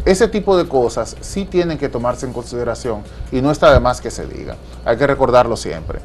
ese 0.06 0.28
tipo 0.28 0.58
de 0.58 0.68
cosas 0.68 1.16
sí 1.22 1.46
tienen 1.46 1.78
que 1.78 1.90
tomarse 1.90 2.26
en 2.26 2.34
consideración 2.34 3.02
y 3.32 3.42
no 3.42 3.52
está 3.52 3.72
de 3.74 3.80
más 3.80 4.02
que 4.02 4.10
se 4.10 4.26
diga. 4.26 4.56
Hay 4.86 4.98
que 4.98 5.06
recordarlo 5.06 5.56
siempre. 5.56 6.00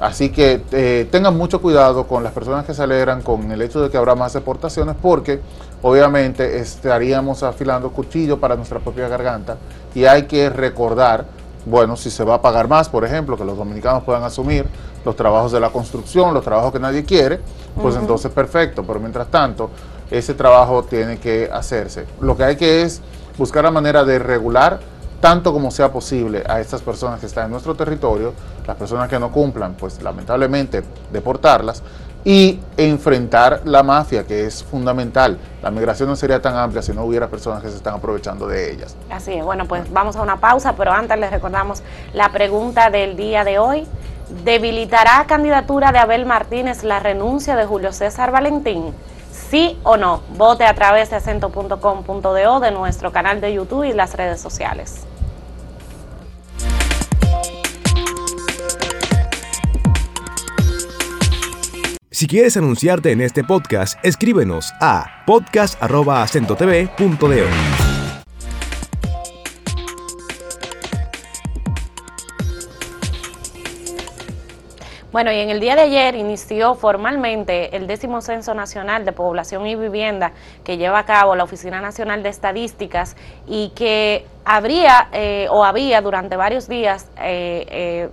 Así 0.00 0.30
que 0.30 0.62
eh, 0.72 1.06
tengan 1.10 1.36
mucho 1.36 1.60
cuidado 1.60 2.06
con 2.06 2.24
las 2.24 2.32
personas 2.32 2.64
que 2.64 2.72
se 2.72 2.82
alegran 2.82 3.20
con 3.20 3.52
el 3.52 3.60
hecho 3.60 3.82
de 3.82 3.90
que 3.90 3.98
habrá 3.98 4.14
más 4.14 4.32
deportaciones 4.32 4.96
porque 5.00 5.40
obviamente 5.82 6.58
estaríamos 6.58 7.42
afilando 7.42 7.90
cuchillo 7.90 8.40
para 8.40 8.56
nuestra 8.56 8.80
propia 8.80 9.08
garganta. 9.08 9.58
Y 9.94 10.06
hay 10.06 10.22
que 10.22 10.48
recordar, 10.48 11.26
bueno, 11.66 11.96
si 11.96 12.10
se 12.10 12.24
va 12.24 12.36
a 12.36 12.42
pagar 12.42 12.66
más, 12.66 12.88
por 12.88 13.04
ejemplo, 13.04 13.36
que 13.36 13.44
los 13.44 13.58
dominicanos 13.58 14.02
puedan 14.02 14.22
asumir 14.22 14.64
los 15.04 15.14
trabajos 15.16 15.52
de 15.52 15.60
la 15.60 15.68
construcción, 15.68 16.32
los 16.32 16.44
trabajos 16.44 16.72
que 16.72 16.80
nadie 16.80 17.04
quiere, 17.04 17.38
pues 17.80 17.94
entonces 17.94 18.30
perfecto, 18.32 18.82
pero 18.84 19.00
mientras 19.00 19.28
tanto 19.28 19.70
ese 20.10 20.32
trabajo 20.32 20.82
tiene 20.82 21.18
que 21.18 21.50
hacerse. 21.52 22.06
Lo 22.20 22.38
que 22.38 22.44
hay 22.44 22.56
que 22.56 22.82
es 22.82 23.02
buscar 23.36 23.64
la 23.64 23.70
manera 23.70 24.04
de 24.04 24.18
regular 24.18 24.80
tanto 25.20 25.52
como 25.52 25.70
sea 25.70 25.92
posible 25.92 26.42
a 26.48 26.60
estas 26.60 26.82
personas 26.82 27.20
que 27.20 27.26
están 27.26 27.46
en 27.46 27.52
nuestro 27.52 27.74
territorio, 27.74 28.32
las 28.66 28.76
personas 28.76 29.08
que 29.08 29.18
no 29.18 29.30
cumplan, 29.30 29.74
pues 29.74 30.02
lamentablemente 30.02 30.82
deportarlas 31.12 31.82
y 32.24 32.60
enfrentar 32.76 33.62
la 33.64 33.82
mafia, 33.82 34.24
que 34.24 34.46
es 34.46 34.62
fundamental. 34.62 35.38
La 35.62 35.70
migración 35.70 36.08
no 36.08 36.16
sería 36.16 36.40
tan 36.40 36.56
amplia 36.56 36.82
si 36.82 36.92
no 36.92 37.04
hubiera 37.04 37.28
personas 37.28 37.62
que 37.62 37.70
se 37.70 37.76
están 37.76 37.94
aprovechando 37.94 38.46
de 38.46 38.72
ellas. 38.72 38.96
Así 39.10 39.32
es, 39.34 39.44
bueno, 39.44 39.66
pues 39.66 39.90
vamos 39.92 40.16
a 40.16 40.22
una 40.22 40.36
pausa, 40.38 40.74
pero 40.76 40.92
antes 40.92 41.18
les 41.18 41.30
recordamos 41.30 41.82
la 42.12 42.30
pregunta 42.30 42.90
del 42.90 43.16
día 43.16 43.44
de 43.44 43.58
hoy. 43.58 43.86
¿Debilitará 44.44 45.24
candidatura 45.26 45.92
de 45.92 45.98
Abel 45.98 46.24
Martínez 46.24 46.84
la 46.84 47.00
renuncia 47.00 47.56
de 47.56 47.64
Julio 47.64 47.92
César 47.92 48.30
Valentín? 48.30 48.94
sí 49.50 49.78
o 49.82 49.96
no. 49.96 50.22
Vote 50.36 50.64
a 50.64 50.74
través 50.74 51.10
de 51.10 51.16
acento.com.do 51.16 52.60
de 52.60 52.70
nuestro 52.70 53.12
canal 53.12 53.40
de 53.40 53.52
YouTube 53.52 53.84
y 53.84 53.92
las 53.92 54.14
redes 54.14 54.40
sociales. 54.40 55.06
Si 62.20 62.26
quieres 62.26 62.58
anunciarte 62.58 63.12
en 63.12 63.22
este 63.22 63.42
podcast, 63.42 63.98
escríbenos 64.04 64.74
a 64.78 65.24
podcast.acentotv.de. 65.24 67.46
Bueno, 75.12 75.32
y 75.32 75.40
en 75.40 75.48
el 75.48 75.60
día 75.60 75.76
de 75.76 75.80
ayer 75.80 76.14
inició 76.14 76.74
formalmente 76.74 77.74
el 77.74 77.86
décimo 77.86 78.20
Censo 78.20 78.52
Nacional 78.52 79.06
de 79.06 79.12
Población 79.12 79.66
y 79.66 79.74
Vivienda 79.74 80.32
que 80.62 80.76
lleva 80.76 80.98
a 80.98 81.06
cabo 81.06 81.34
la 81.36 81.44
Oficina 81.44 81.80
Nacional 81.80 82.22
de 82.22 82.28
Estadísticas 82.28 83.16
y 83.46 83.70
que 83.70 84.26
habría 84.44 85.08
eh, 85.12 85.46
o 85.50 85.64
había 85.64 86.02
durante 86.02 86.36
varios 86.36 86.68
días 86.68 87.08
eh, 87.18 87.64
eh, 87.70 88.10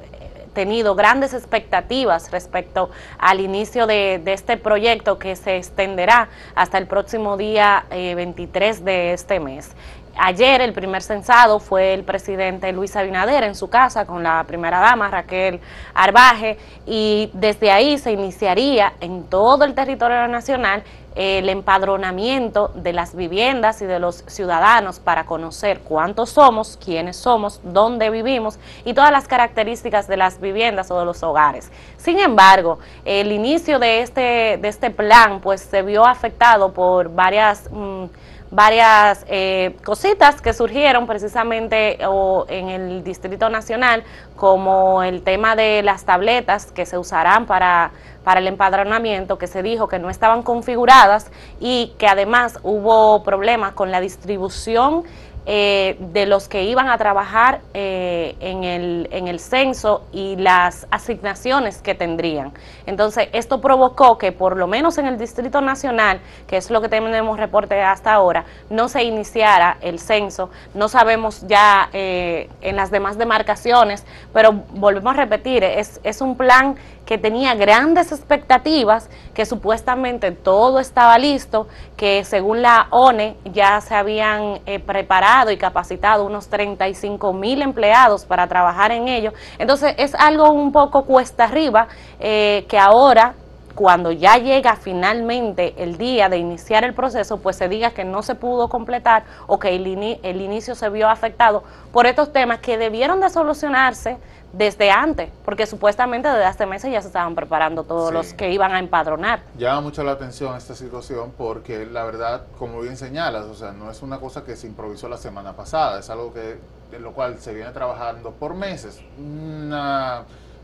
tenido 0.57 0.95
grandes 0.95 1.35
expectativas 1.35 2.31
respecto 2.31 2.89
al 3.19 3.41
inicio 3.41 3.85
de, 3.85 4.19
este 4.25 4.57
proyecto 4.57 5.19
que 5.19 5.35
se 5.35 5.55
extenderá 5.57 6.29
hasta 6.55 6.79
el 6.79 6.87
próximo 6.87 7.37
día 7.37 7.85
23 7.91 8.83
de 8.83 9.13
este 9.13 9.39
mes. 9.39 9.75
Ayer 10.17 10.61
el 10.61 10.73
primer 10.73 11.03
censado 11.03 11.59
fue 11.59 11.93
el 11.93 12.03
presidente 12.03 12.73
Luis 12.73 12.95
Abinader 12.95 13.43
en 13.43 13.53
su 13.53 13.69
casa 13.69 14.07
con 14.07 14.23
la 14.23 14.43
primera 14.45 14.79
dama 14.79 15.11
Raquel 15.11 15.59
Arbaje 15.93 16.57
y 16.87 17.29
desde 17.33 17.69
ahí 17.69 17.99
se 17.99 18.11
iniciaría 18.11 18.93
en 18.99 19.25
todo 19.25 19.63
el 19.63 19.75
territorio 19.75 20.27
nacional 20.27 20.81
el 21.17 21.49
empadronamiento 21.49 22.71
de 22.75 22.93
las 22.93 23.15
viviendas 23.15 23.81
y 23.81 23.85
de 23.85 23.97
los 23.97 24.23
ciudadanos 24.27 24.99
para 24.99 25.25
conocer 25.25 25.79
cuántos 25.79 26.29
somos, 26.29 26.77
quiénes 26.77 27.17
somos, 27.17 27.59
dónde 27.63 28.11
vivimos 28.11 28.59
y 28.85 28.93
todas 28.93 29.11
las 29.11 29.27
características 29.27 30.07
de 30.07 30.15
las 30.15 30.39
viviendas 30.39 30.91
o 30.91 30.99
de 30.99 31.05
los 31.05 31.23
hogares. 31.23 31.71
Sin 31.97 32.19
embargo, 32.19 32.77
el 33.03 33.31
inicio 33.31 33.79
de 33.79 34.01
este, 34.01 34.59
de 34.61 34.67
este 34.67 34.91
plan 34.91 35.41
pues 35.41 35.61
se 35.61 35.81
vio 35.81 36.05
afectado 36.05 36.71
por 36.71 37.09
varias... 37.09 37.67
Mm, 37.71 38.05
varias 38.51 39.25
eh, 39.27 39.75
cositas 39.83 40.41
que 40.41 40.53
surgieron 40.53 41.07
precisamente 41.07 41.97
o 42.07 42.45
en 42.49 42.69
el 42.69 43.03
Distrito 43.03 43.49
Nacional, 43.49 44.03
como 44.35 45.03
el 45.03 45.23
tema 45.23 45.55
de 45.55 45.83
las 45.83 46.05
tabletas 46.05 46.71
que 46.71 46.85
se 46.85 46.97
usarán 46.97 47.45
para, 47.45 47.91
para 48.23 48.39
el 48.39 48.47
empadronamiento, 48.47 49.37
que 49.37 49.47
se 49.47 49.63
dijo 49.63 49.87
que 49.87 49.99
no 49.99 50.09
estaban 50.09 50.43
configuradas 50.43 51.31
y 51.59 51.93
que 51.97 52.07
además 52.07 52.59
hubo 52.63 53.23
problemas 53.23 53.73
con 53.73 53.91
la 53.91 53.99
distribución 53.99 55.03
eh, 55.49 55.95
de 55.99 56.25
los 56.25 56.49
que 56.49 56.65
iban 56.65 56.89
a 56.89 56.97
trabajar 56.97 57.61
eh, 57.73 58.35
en, 58.41 58.65
el, 58.65 59.07
en 59.13 59.29
el 59.29 59.39
censo 59.39 60.05
y 60.11 60.35
las 60.35 60.87
asignaciones 60.91 61.81
que 61.81 61.95
tendrían. 61.95 62.51
Entonces, 62.85 63.29
esto 63.31 63.61
provocó 63.61 64.17
que 64.17 64.33
por 64.33 64.57
lo 64.57 64.67
menos 64.67 64.97
en 64.97 65.05
el 65.05 65.17
Distrito 65.17 65.61
Nacional, 65.61 66.19
que 66.47 66.57
es 66.57 66.69
lo 66.69 66.81
que 66.81 66.89
tenemos 66.89 67.39
reporte 67.39 67.81
hasta 67.81 68.11
ahora, 68.11 68.43
no 68.69 68.89
se 68.89 69.03
iniciara 69.03 69.77
el 69.79 69.99
censo. 69.99 70.49
No 70.73 70.89
sabemos 70.89 71.47
ya 71.47 71.89
eh, 71.93 72.49
en 72.59 72.75
las 72.75 72.91
demás 72.91 73.17
demarcaciones, 73.17 74.05
pero 74.33 74.51
volvemos 74.51 75.13
a 75.13 75.15
repetir, 75.15 75.63
es, 75.63 76.01
es 76.03 76.19
un 76.19 76.35
plan 76.35 76.75
que 77.07 77.17
tenía 77.17 77.55
grandes 77.55 78.11
expectativas, 78.11 79.09
que 79.33 79.45
supuestamente 79.45 80.31
todo 80.31 80.79
estaba 80.79 81.17
listo, 81.17 81.67
que 81.95 82.25
según 82.25 82.61
la 82.61 82.87
ONE 82.91 83.37
ya 83.45 83.79
se 83.79 83.95
habían 83.95 84.59
eh, 84.65 84.79
preparado 84.79 85.49
y 85.51 85.57
capacitado 85.57 86.25
unos 86.25 86.49
35 86.49 87.31
mil 87.31 87.61
empleados 87.61 88.25
para 88.25 88.47
trabajar 88.47 88.91
en 88.91 89.07
ello. 89.07 89.31
Entonces 89.57 89.95
es 89.97 90.13
algo 90.15 90.51
un 90.51 90.73
poco 90.73 91.05
cuesta 91.05 91.45
arriba 91.45 91.87
eh, 92.19 92.65
que 92.67 92.77
ahora 92.77 93.35
cuando 93.77 94.11
ya 94.11 94.39
llega 94.39 94.75
finalmente 94.75 95.75
el 95.77 95.99
día 95.99 96.29
de 96.29 96.39
iniciar 96.39 96.83
el 96.83 96.95
proceso, 96.95 97.37
pues 97.37 97.57
se 97.57 97.69
diga 97.69 97.91
que 97.91 98.03
no 98.03 98.23
se 98.23 98.33
pudo 98.33 98.69
completar 98.69 99.23
o 99.45 99.59
que 99.59 99.75
el, 99.75 99.85
el 100.23 100.41
inicio 100.41 100.73
se 100.73 100.89
vio 100.89 101.07
afectado 101.07 101.63
por 101.93 102.07
estos 102.07 102.33
temas 102.33 102.57
que 102.57 102.79
debieron 102.79 103.21
de 103.21 103.29
solucionarse 103.29 104.17
desde 104.51 104.89
antes, 104.89 105.29
porque 105.45 105.67
supuestamente 105.67 106.27
desde 106.27 106.45
hace 106.45 106.65
meses 106.65 106.91
ya 106.91 107.01
se 107.01 107.07
estaban 107.09 107.35
preparando 107.35 107.83
todos 107.83 108.11
los 108.11 108.33
que 108.33 108.51
iban 108.51 108.71
a 108.71 108.79
empadronar. 108.79 109.41
Llama 109.59 109.81
mucho 109.81 110.03
la 110.03 110.13
atención 110.13 110.57
esta 110.57 110.73
situación 110.73 111.31
porque 111.37 111.85
la 111.85 112.03
verdad, 112.03 112.47
como 112.57 112.81
bien 112.81 112.97
señalas, 112.97 113.45
o 113.45 113.53
sea, 113.53 113.73
no 113.73 113.91
es 113.91 114.01
una 114.01 114.19
cosa 114.19 114.43
que 114.43 114.55
se 114.55 114.65
improvisó 114.65 115.07
la 115.07 115.17
semana 115.17 115.53
pasada, 115.53 115.99
es 115.99 116.09
algo 116.09 116.33
que 116.33 116.57
en 116.91 117.03
lo 117.03 117.11
cual 117.11 117.37
se 117.37 117.53
viene 117.53 117.69
trabajando 117.69 118.31
por 118.31 118.55
meses. 118.55 119.03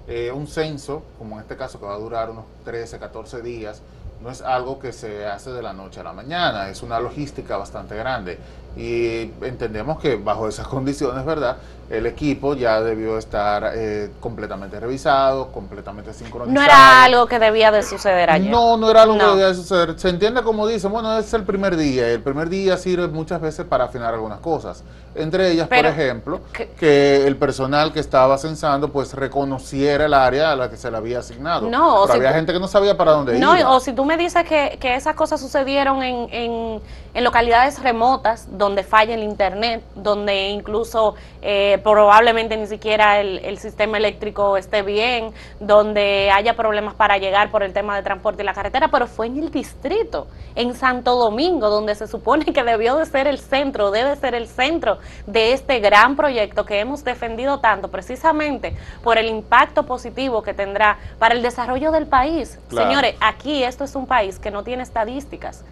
Eh, 0.07 0.31
un 0.31 0.48
censo, 0.48 1.03
como 1.17 1.36
en 1.36 1.41
este 1.41 1.55
caso 1.55 1.79
que 1.79 1.86
va 1.86 1.95
a 1.95 2.00
durar 2.00 2.29
unos 2.29 2.45
13, 2.65 3.00
14 3.00 3.41
días, 3.41 3.81
no 4.22 4.29
es 4.29 4.41
algo 4.41 4.79
que 4.79 4.93
se 4.93 5.25
hace 5.25 5.51
de 5.51 5.62
la 5.62 5.74
noche 5.74 6.00
a 6.00 6.03
la 6.03 6.13
mañana, 6.13 6.69
es 6.69 6.81
una 6.81 7.00
logística 7.00 7.57
bastante 7.57 7.95
grande. 7.95 8.38
Y 8.75 9.32
entendemos 9.42 10.00
que 10.00 10.15
bajo 10.15 10.48
esas 10.48 10.68
condiciones, 10.68 11.24
¿verdad? 11.25 11.58
El 11.89 12.08
equipo 12.08 12.56
ya 12.56 12.82
debió 12.82 13.20
estar 13.20 13.72
eh, 13.75 14.10
completamente 14.20 14.80
revisado, 14.80 15.51
completamente 15.51 16.12
sincronizado. 16.13 16.51
No 16.51 16.63
era 16.63 17.03
algo 17.03 17.27
que 17.27 17.38
debía 17.38 17.72
de 17.72 17.84
suceder 17.84 18.32
ayer. 18.32 18.50
No, 18.50 18.77
no 18.77 18.89
era 18.89 19.03
algo 19.03 19.18
que 19.18 19.25
debía 19.25 19.48
de 19.50 19.56
suceder. 19.56 20.00
Se 20.00 20.10
entiende 20.10 20.42
como 20.42 20.65
dicen, 20.65 20.92
bueno, 20.92 21.15
es 21.20 21.32
el 21.34 21.44
primer 21.44 21.75
día. 21.75 22.10
El 22.10 22.22
primer 22.22 22.50
día 22.50 22.77
sirve 22.77 23.08
muchas 23.10 23.42
veces 23.42 23.65
para 23.65 23.84
afinar 23.84 24.13
algunas 24.13 24.39
cosas. 24.39 24.84
Entre 25.13 25.51
ellas, 25.51 25.68
por 25.68 25.86
ejemplo, 25.86 26.42
que, 26.80 27.27
el 27.27 27.36
personal 27.36 27.94
que 27.94 28.00
estaba 28.00 28.38
censando 28.39 28.92
pues 28.92 29.13
reconociera 29.13 30.06
el 30.06 30.13
área 30.15 30.53
a 30.53 30.56
la 30.56 30.72
que 30.72 30.77
se 30.77 30.89
le 30.89 30.98
había 30.98 31.20
asignado. 31.20 31.70
No, 31.70 32.06
Pero 32.08 32.15
había 32.15 32.34
gente 32.34 32.53
que 32.53 32.60
no 32.60 32.68
sabía 32.68 32.98
para 32.98 33.12
dónde 33.12 33.38
no, 33.38 33.56
No, 33.56 33.75
o 33.75 33.80
si 33.80 33.94
tú 33.94 34.06
me 34.06 34.18
dices 34.18 34.44
que, 34.46 34.80
que 34.80 34.96
esas 34.96 35.15
cosas 35.15 35.39
sucedieron 35.39 36.01
en, 36.01 36.27
en, 36.32 36.82
en 37.13 37.24
localidades 37.24 37.84
remotas, 37.84 38.48
donde 38.50 38.62
falla 38.84 39.13
el 39.13 39.24
internet, 39.24 39.84
donde 39.96 40.50
incluso 40.50 41.15
eh, 41.41 41.79
probablemente 41.84 42.55
ni 42.55 42.67
siquiera 42.67 43.20
el, 43.20 43.58
sistema 43.58 43.98
eléctrico 43.98 44.58
esté 44.58 44.82
bien, 44.82 45.34
donde 45.60 46.32
haya 46.34 46.55
problemas 46.55 46.96
para 46.96 47.17
llegar 47.17 47.51
por 47.51 47.63
el 47.63 47.74
tema 47.74 47.96
de 47.96 48.03
transporte 48.03 48.43
y 48.43 48.46
la 48.46 48.53
carretera, 48.53 48.88
pero 48.88 49.08
fue 49.08 49.27
en 49.27 49.38
el 49.38 49.51
distrito, 49.51 50.27
en 50.55 50.74
Santo 50.74 51.15
Domingo, 51.15 51.70
donde 51.70 51.93
se 51.96 52.08
supone 52.08 52.46
que 52.46 52.63
debió 52.63 52.96
de 52.96 53.05
ser 53.05 53.27
el 53.27 53.38
centro, 53.38 53.91
debe 53.91 54.15
ser 54.15 54.34
el 54.34 54.48
centro 54.48 54.98
de 55.27 55.53
este 55.53 55.79
gran 55.79 56.15
proyecto 56.15 56.65
que 56.65 56.79
hemos 56.79 57.03
defendido 57.03 57.60
tanto, 57.60 57.89
precisamente 57.89 58.75
por 59.03 59.17
el 59.17 59.27
impacto 59.27 59.84
positivo 59.84 60.41
que 60.41 60.53
tendrá 60.53 60.98
para 61.20 61.36
el 61.36 61.41
desarrollo 61.41 61.91
del 61.91 62.08
país. 62.08 62.60
Señores, 62.70 63.15
aquí 63.20 63.63
esto 63.63 63.84
es 63.84 63.96
un 63.96 64.08
país 64.08 64.39
que 64.39 64.51
no 64.51 64.63
tiene 64.63 64.84
estadísticas 64.84 65.65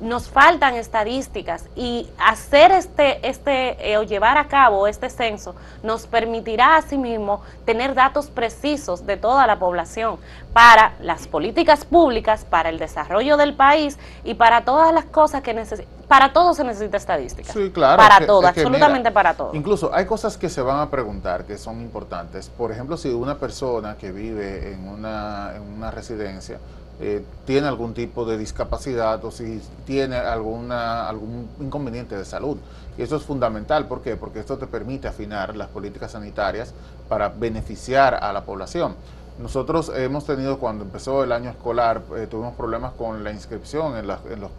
nos 0.00 0.28
faltan 0.28 0.74
estadísticas 0.74 1.64
y 1.74 2.08
hacer 2.18 2.70
este, 2.72 3.26
este 3.26 3.92
eh, 3.92 3.96
o 3.96 4.02
llevar 4.02 4.36
a 4.36 4.46
cabo 4.46 4.86
este 4.86 5.08
censo 5.08 5.54
nos 5.82 6.06
permitirá 6.06 6.76
asimismo 6.76 7.40
tener 7.64 7.94
datos 7.94 8.26
precisos 8.26 9.06
de 9.06 9.16
toda 9.16 9.46
la 9.46 9.58
población 9.58 10.18
para 10.52 10.94
las 11.00 11.26
políticas 11.28 11.84
públicas, 11.84 12.44
para 12.48 12.68
el 12.68 12.78
desarrollo 12.78 13.36
del 13.36 13.54
país 13.54 13.98
y 14.24 14.34
para 14.34 14.64
todas 14.64 14.92
las 14.92 15.04
cosas 15.04 15.42
que 15.42 15.54
necesitamos. 15.54 15.96
Para 16.06 16.32
todo 16.32 16.54
se 16.54 16.62
necesita 16.62 16.96
estadística. 16.98 17.52
Sí, 17.52 17.70
claro. 17.70 18.00
Para 18.00 18.24
todo, 18.24 18.46
absolutamente 18.46 19.10
para 19.10 19.34
todo. 19.34 19.50
Incluso 19.54 19.92
hay 19.92 20.06
cosas 20.06 20.36
que 20.36 20.48
se 20.48 20.62
van 20.62 20.78
a 20.78 20.88
preguntar 20.88 21.44
que 21.44 21.58
son 21.58 21.80
importantes. 21.80 22.48
Por 22.48 22.70
ejemplo, 22.70 22.96
si 22.96 23.08
una 23.08 23.38
persona 23.38 23.96
que 23.96 24.12
vive 24.12 24.72
en 24.72 24.88
una, 24.88 25.52
en 25.56 25.62
una 25.62 25.90
residencia 25.90 26.58
eh, 26.98 27.22
tiene 27.44 27.66
algún 27.68 27.92
tipo 27.92 28.24
de 28.24 28.38
discapacidad 28.38 29.22
o 29.24 29.30
si 29.30 29.60
tiene 29.84 30.16
alguna, 30.16 31.08
algún 31.08 31.48
inconveniente 31.60 32.16
de 32.16 32.24
salud. 32.24 32.56
Y 32.96 33.02
eso 33.02 33.16
es 33.16 33.22
fundamental, 33.22 33.86
¿por 33.86 34.00
qué? 34.00 34.16
Porque 34.16 34.40
esto 34.40 34.56
te 34.56 34.66
permite 34.66 35.06
afinar 35.06 35.56
las 35.56 35.68
políticas 35.68 36.12
sanitarias 36.12 36.72
para 37.08 37.28
beneficiar 37.28 38.14
a 38.14 38.32
la 38.32 38.44
población. 38.44 38.94
Nosotros 39.38 39.92
hemos 39.94 40.24
tenido, 40.24 40.58
cuando 40.58 40.84
empezó 40.84 41.22
el 41.22 41.32
año 41.32 41.50
escolar, 41.50 42.02
eh, 42.16 42.26
tuvimos 42.26 42.54
problemas 42.54 42.92
con 42.94 43.22
la 43.22 43.32
inscripción 43.32 43.94
en, 43.98 44.10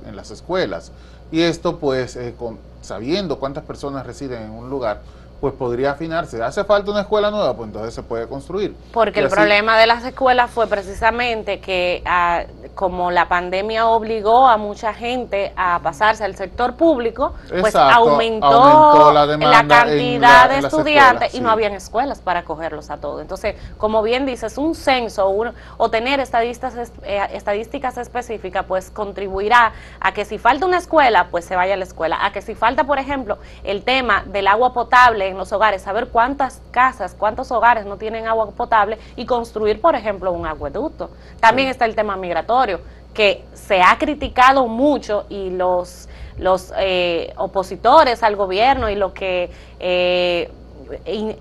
en, 0.06 0.16
las 0.16 0.30
escuelas. 0.30 0.92
Y 1.32 1.42
esto, 1.42 1.80
pues, 1.80 2.16
eh, 2.16 2.36
sabiendo 2.82 3.40
cuántas 3.40 3.64
personas 3.64 4.06
residen 4.06 4.44
en 4.44 4.52
un 4.52 4.70
lugar, 4.70 5.02
pues 5.40 5.54
podría 5.54 5.92
afinarse. 5.92 6.42
¿Hace 6.42 6.64
falta 6.64 6.92
una 6.92 7.02
escuela 7.02 7.30
nueva? 7.32 7.56
Pues 7.56 7.68
entonces 7.68 7.94
se 7.94 8.04
puede 8.04 8.28
construir. 8.28 8.76
Porque 8.92 9.20
Y 9.20 9.22
el 9.22 9.28
así- 9.28 9.36
problema 9.36 9.78
de 9.78 9.86
las 9.88 10.04
escuelas 10.04 10.50
fue 10.50 10.68
precisamente 10.68 11.60
que 11.60 12.02
ah, 12.06 12.44
como 12.74 13.12
la 13.12 13.28
pandemia 13.28 13.88
obligó 13.88 14.48
a 14.48 14.58
mucha 14.58 14.94
gente 14.94 15.54
a 15.56 15.80
pasarse 15.84 16.24
al 16.24 16.36
sector 16.36 16.76
público, 16.76 17.34
pues 17.62 17.76
aumentó, 17.76 18.46
aumentó 18.48 19.14
la 19.14 19.26
la, 19.26 19.68
cantidad 19.68 20.48
la- 20.48 20.48
de 20.48 20.60
estudiantes 20.60 21.34
y 21.36 21.40
no 21.40 21.50
habían 21.50 21.74
escuelas 21.74 22.20
para 22.22 22.44
cogerlos 22.44 22.90
a 22.90 22.98
todos. 22.98 23.22
Entonces, 23.22 23.56
como 23.78 24.02
bien 24.02 24.26
dices, 24.26 24.58
un 24.58 24.76
censo 24.76 25.30
un- 25.30 25.54
o 25.78 25.90
tener 25.90 26.20
estadistas, 26.20 26.76
es- 26.76 26.92
eh, 27.04 27.22
estadísticas 27.34 27.98
específicas, 27.98 28.66
pues 28.68 28.90
contribuirá 28.92 29.74
a 30.00 30.12
que 30.14 30.26
si 30.26 30.38
falta 30.38 30.66
una 30.66 30.78
escuela, 30.78 31.28
pues 31.32 31.46
se 31.46 31.56
vaya 31.56 31.74
a 31.76 31.78
la 31.78 31.84
escuela. 31.84 32.18
A 32.26 32.32
que 32.32 32.42
si 32.42 32.56
falta, 32.56 32.84
por 32.86 33.00
ejemplo, 33.00 33.38
el 33.64 33.84
tema 33.84 34.24
del 34.26 34.48
agua 34.48 34.74
potable 34.74 35.27
en 35.28 35.38
los 35.38 35.52
hogares, 35.52 35.82
saber 35.82 36.08
cuántas 36.08 36.62
casas, 36.72 37.16
cuántos 37.18 37.52
hogares 37.52 37.86
no 37.86 37.98
tienen 37.98 38.28
agua 38.28 38.50
potable 38.52 38.98
y 39.16 39.26
construir, 39.26 39.82
por 39.82 39.96
ejemplo, 39.96 40.32
un 40.32 40.46
acueducto. 40.46 41.10
También 41.40 41.68
está 41.70 41.86
el 41.86 41.96
tema 41.96 42.16
migratorio, 42.18 42.82
que 43.14 43.44
se 43.54 43.82
ha 43.82 43.98
criticado 43.98 44.68
mucho 44.68 45.26
y 45.30 45.50
los, 45.50 46.08
los 46.38 46.72
eh, 46.78 47.34
opositores 47.38 48.22
al 48.22 48.36
gobierno 48.36 48.90
y 48.90 48.96
los 48.96 49.12
que 49.14 49.50
eh, 49.80 50.52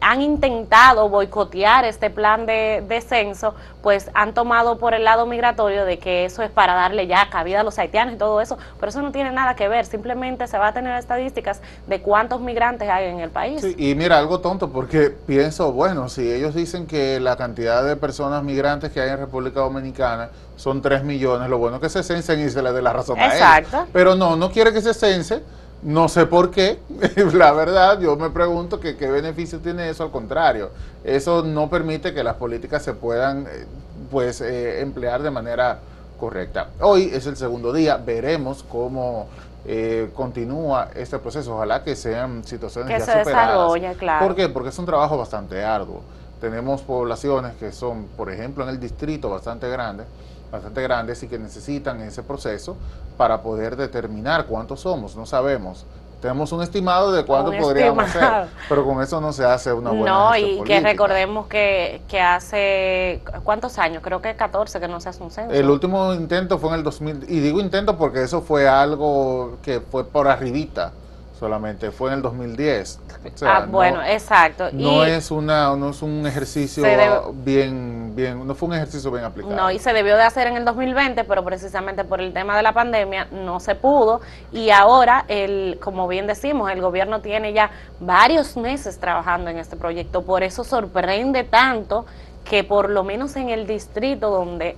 han 0.00 0.22
intentado 0.22 1.08
boicotear 1.08 1.84
este 1.84 2.10
plan 2.10 2.46
de, 2.46 2.84
de 2.86 3.00
censo, 3.00 3.54
pues 3.82 4.10
han 4.14 4.34
tomado 4.34 4.78
por 4.78 4.94
el 4.94 5.04
lado 5.04 5.26
migratorio 5.26 5.84
de 5.84 5.98
que 5.98 6.24
eso 6.24 6.42
es 6.42 6.50
para 6.50 6.74
darle 6.74 7.06
ya 7.06 7.28
cabida 7.30 7.60
a 7.60 7.62
los 7.62 7.78
haitianos 7.78 8.14
y 8.14 8.18
todo 8.18 8.40
eso, 8.40 8.58
pero 8.78 8.90
eso 8.90 9.02
no 9.02 9.12
tiene 9.12 9.30
nada 9.30 9.54
que 9.54 9.68
ver, 9.68 9.86
simplemente 9.86 10.46
se 10.46 10.58
va 10.58 10.68
a 10.68 10.72
tener 10.72 10.96
estadísticas 10.96 11.60
de 11.86 12.00
cuántos 12.00 12.40
migrantes 12.40 12.88
hay 12.88 13.06
en 13.06 13.20
el 13.20 13.30
país. 13.30 13.60
Sí, 13.60 13.74
y 13.78 13.94
mira, 13.94 14.18
algo 14.18 14.40
tonto, 14.40 14.70
porque 14.70 15.10
pienso, 15.10 15.72
bueno, 15.72 16.08
si 16.08 16.32
ellos 16.32 16.54
dicen 16.54 16.86
que 16.86 17.20
la 17.20 17.36
cantidad 17.36 17.84
de 17.84 17.96
personas 17.96 18.42
migrantes 18.42 18.90
que 18.92 19.00
hay 19.00 19.10
en 19.10 19.18
República 19.18 19.60
Dominicana 19.60 20.30
son 20.56 20.82
3 20.82 21.04
millones, 21.04 21.48
lo 21.48 21.58
bueno 21.58 21.76
es 21.76 21.82
que 21.82 21.88
se 21.88 22.02
censen 22.02 22.40
y 22.40 22.50
se 22.50 22.62
les 22.62 22.74
dé 22.74 22.82
la 22.82 22.92
razón 22.92 23.18
a 23.18 23.26
ellos. 23.26 23.34
Exacto. 23.34 23.86
Pero 23.92 24.14
no, 24.14 24.36
no 24.36 24.50
quiere 24.50 24.72
que 24.72 24.80
se 24.80 24.94
cense, 24.94 25.42
no 25.86 26.08
sé 26.08 26.26
por 26.26 26.50
qué, 26.50 26.80
la 27.32 27.52
verdad, 27.52 28.00
yo 28.00 28.16
me 28.16 28.28
pregunto 28.30 28.80
que 28.80 28.96
qué 28.96 29.08
beneficio 29.08 29.60
tiene 29.60 29.88
eso, 29.88 30.02
al 30.02 30.10
contrario, 30.10 30.70
eso 31.04 31.44
no 31.44 31.70
permite 31.70 32.12
que 32.12 32.24
las 32.24 32.34
políticas 32.34 32.82
se 32.82 32.92
puedan, 32.92 33.46
eh, 33.46 33.66
pues, 34.10 34.40
eh, 34.40 34.80
emplear 34.80 35.22
de 35.22 35.30
manera 35.30 35.78
correcta. 36.18 36.70
Hoy 36.80 37.10
es 37.12 37.26
el 37.26 37.36
segundo 37.36 37.72
día, 37.72 37.98
veremos 37.98 38.64
cómo 38.68 39.28
eh, 39.64 40.10
continúa 40.12 40.88
este 40.96 41.20
proceso, 41.20 41.54
ojalá 41.54 41.84
que 41.84 41.94
sean 41.94 42.42
situaciones 42.42 42.92
Que 42.92 42.98
ya 42.98 43.06
se 43.06 43.18
superadas. 43.20 43.96
claro. 43.96 44.26
¿Por 44.26 44.34
qué? 44.34 44.48
Porque 44.48 44.70
es 44.70 44.78
un 44.80 44.86
trabajo 44.86 45.16
bastante 45.16 45.62
arduo. 45.62 46.00
Tenemos 46.40 46.82
poblaciones 46.82 47.54
que 47.54 47.70
son, 47.70 48.06
por 48.16 48.32
ejemplo, 48.32 48.64
en 48.64 48.70
el 48.70 48.80
distrito 48.80 49.30
bastante 49.30 49.68
grandes, 49.68 50.06
bastante 50.50 50.82
grandes 50.82 51.22
y 51.22 51.28
que 51.28 51.38
necesitan 51.38 52.00
ese 52.00 52.22
proceso 52.22 52.76
para 53.16 53.42
poder 53.42 53.76
determinar 53.76 54.46
cuántos 54.46 54.80
somos. 54.80 55.16
No 55.16 55.26
sabemos. 55.26 55.84
Tenemos 56.20 56.50
un 56.50 56.62
estimado 56.62 57.12
de 57.12 57.24
cuánto 57.26 57.50
Un 57.50 57.58
podríamos 57.58 58.06
estimado. 58.06 58.46
ser, 58.46 58.54
pero 58.68 58.84
con 58.86 59.02
eso 59.02 59.20
no 59.20 59.32
se 59.32 59.44
hace 59.44 59.72
una 59.72 59.90
buena 59.90 60.10
No, 60.10 60.36
y 60.36 60.62
que 60.62 60.80
recordemos 60.80 61.46
que, 61.46 62.00
que 62.08 62.20
hace, 62.20 63.20
¿cuántos 63.44 63.78
años? 63.78 64.02
Creo 64.02 64.22
que 64.22 64.34
14 64.34 64.80
que 64.80 64.88
no 64.88 64.98
se 65.00 65.10
hace 65.10 65.22
un 65.22 65.30
censo. 65.30 65.52
El 65.54 65.68
último 65.68 66.14
intento 66.14 66.58
fue 66.58 66.70
en 66.70 66.76
el 66.76 66.82
2000, 66.84 67.26
y 67.28 67.40
digo 67.40 67.60
intento 67.60 67.98
porque 67.98 68.22
eso 68.22 68.40
fue 68.40 68.66
algo 68.66 69.58
que 69.62 69.80
fue 69.80 70.04
por 70.04 70.26
arribita 70.26 70.92
solamente, 71.38 71.90
fue 71.90 72.10
en 72.10 72.16
el 72.16 72.22
2010. 72.22 73.00
O 73.34 73.38
sea, 73.38 73.56
ah, 73.56 73.66
bueno, 73.68 73.98
no- 73.98 74.06
exacto. 74.06 74.68
No 74.72 75.06
y, 75.06 75.10
es 75.10 75.30
una, 75.30 75.76
no 75.76 75.90
es 75.90 76.02
un 76.02 76.26
ejercicio 76.26 76.82
debe- 76.82 77.20
bien, 77.44 78.12
bien, 78.14 78.46
no 78.46 78.54
fue 78.54 78.68
un 78.68 78.74
ejercicio 78.74 79.10
bien 79.10 79.24
aplicado. 79.24 79.54
No, 79.54 79.70
y 79.70 79.78
se 79.78 79.92
debió 79.92 80.16
de 80.16 80.22
hacer 80.22 80.46
en 80.46 80.56
el 80.56 80.64
2020, 80.64 81.24
pero 81.24 81.44
precisamente 81.44 82.04
por 82.04 82.20
el 82.20 82.32
tema 82.32 82.56
de 82.56 82.62
la 82.62 82.72
pandemia 82.72 83.28
no 83.30 83.60
se 83.60 83.74
pudo. 83.74 84.20
Y 84.52 84.70
ahora, 84.70 85.24
el, 85.28 85.78
como 85.82 86.08
bien 86.08 86.26
decimos, 86.26 86.70
el 86.70 86.80
gobierno 86.80 87.20
tiene 87.20 87.52
ya 87.52 87.70
varios 88.00 88.56
meses 88.56 88.98
trabajando 88.98 89.50
en 89.50 89.58
este 89.58 89.76
proyecto. 89.76 90.22
Por 90.22 90.42
eso 90.42 90.64
sorprende 90.64 91.44
tanto 91.44 92.06
que 92.44 92.64
por 92.64 92.90
lo 92.90 93.04
menos 93.04 93.36
en 93.36 93.50
el 93.50 93.66
distrito 93.66 94.30
donde 94.30 94.76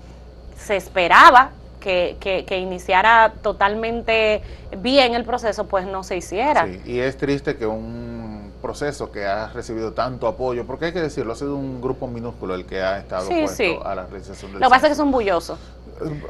se 0.56 0.76
esperaba 0.76 1.50
que, 1.80 2.16
que, 2.20 2.44
que 2.44 2.58
iniciara 2.58 3.32
totalmente 3.42 4.42
bien 4.78 5.14
el 5.14 5.25
proceso, 5.25 5.66
pues 5.66 5.87
no 5.87 6.02
se 6.02 6.16
hiciera. 6.16 6.64
Sí, 6.66 6.80
y 6.87 6.99
es 7.00 7.16
triste 7.16 7.56
que 7.56 7.66
un 7.66 8.52
proceso 8.62 9.11
que 9.12 9.25
ha 9.25 9.49
recibido 9.49 9.92
tanto 9.92 10.26
apoyo, 10.26 10.66
porque 10.66 10.86
hay 10.86 10.93
que 10.93 11.00
decirlo, 11.00 11.32
ha 11.32 11.36
sido 11.36 11.54
un 11.54 11.80
grupo 11.80 12.06
minúsculo 12.08 12.54
el 12.54 12.67
que 12.67 12.82
ha 12.82 12.99
estado 12.99 13.28
Sí, 13.49 13.78
a 13.84 13.95
la 13.95 14.04
realización 14.06 14.50
del 14.52 14.60
Lo 14.60 14.67
que 14.67 14.71
pasa 14.71 14.86
es 14.88 14.93
que 14.93 14.97
son 14.97 15.10
bullosos. 15.12 15.58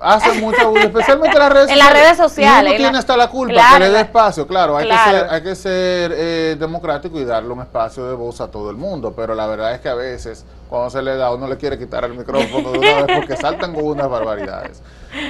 hace 0.03 0.33
mucha 0.41 0.67
bulla, 0.67 0.85
especialmente 0.85 1.39
las 1.39 1.53
redes 1.53 1.71
En 1.71 1.79
las 1.79 1.93
redes 1.93 2.17
sociales, 2.19 2.73
en 2.73 2.77
tiene 2.77 2.93
la- 2.93 2.99
hasta 2.99 3.17
la 3.17 3.29
culpa 3.29 3.55
Claro, 3.55 3.75
que 3.79 3.81
le 3.81 3.91
dé 3.91 4.01
espacio, 4.03 4.47
claro, 4.47 4.77
hay 4.77 4.87
Claro. 4.87 5.11
que 5.11 5.19
ser, 5.19 5.31
hay 5.31 5.43
que 5.43 5.55
ser 5.55 6.13
eh, 6.17 6.57
democrático 6.59 7.19
y 7.19 7.25
darle 7.25 7.51
un 7.53 7.61
espacio 7.61 8.07
de 8.07 8.15
voz 8.15 8.41
a 8.43 8.51
todo 8.51 8.71
el 8.71 8.77
mundo, 8.77 9.15
pero 9.17 9.35
la 9.35 9.47
verdad 9.47 9.73
es 9.75 9.81
que 9.81 9.89
a 9.89 9.95
veces 9.95 10.45
cuando 10.69 10.91
se 10.91 11.01
le 11.03 11.17
da 11.17 11.33
uno 11.33 11.47
le 11.49 11.57
quiere 11.57 11.79
quitar 11.79 12.05
el 12.05 12.13
micrófono 12.15 12.73
de 12.73 12.79
una 12.79 13.03
vez 13.03 13.17
porque 13.17 13.37
saltan 13.39 13.75
unas 13.75 14.09
barbaridades. 14.09 14.83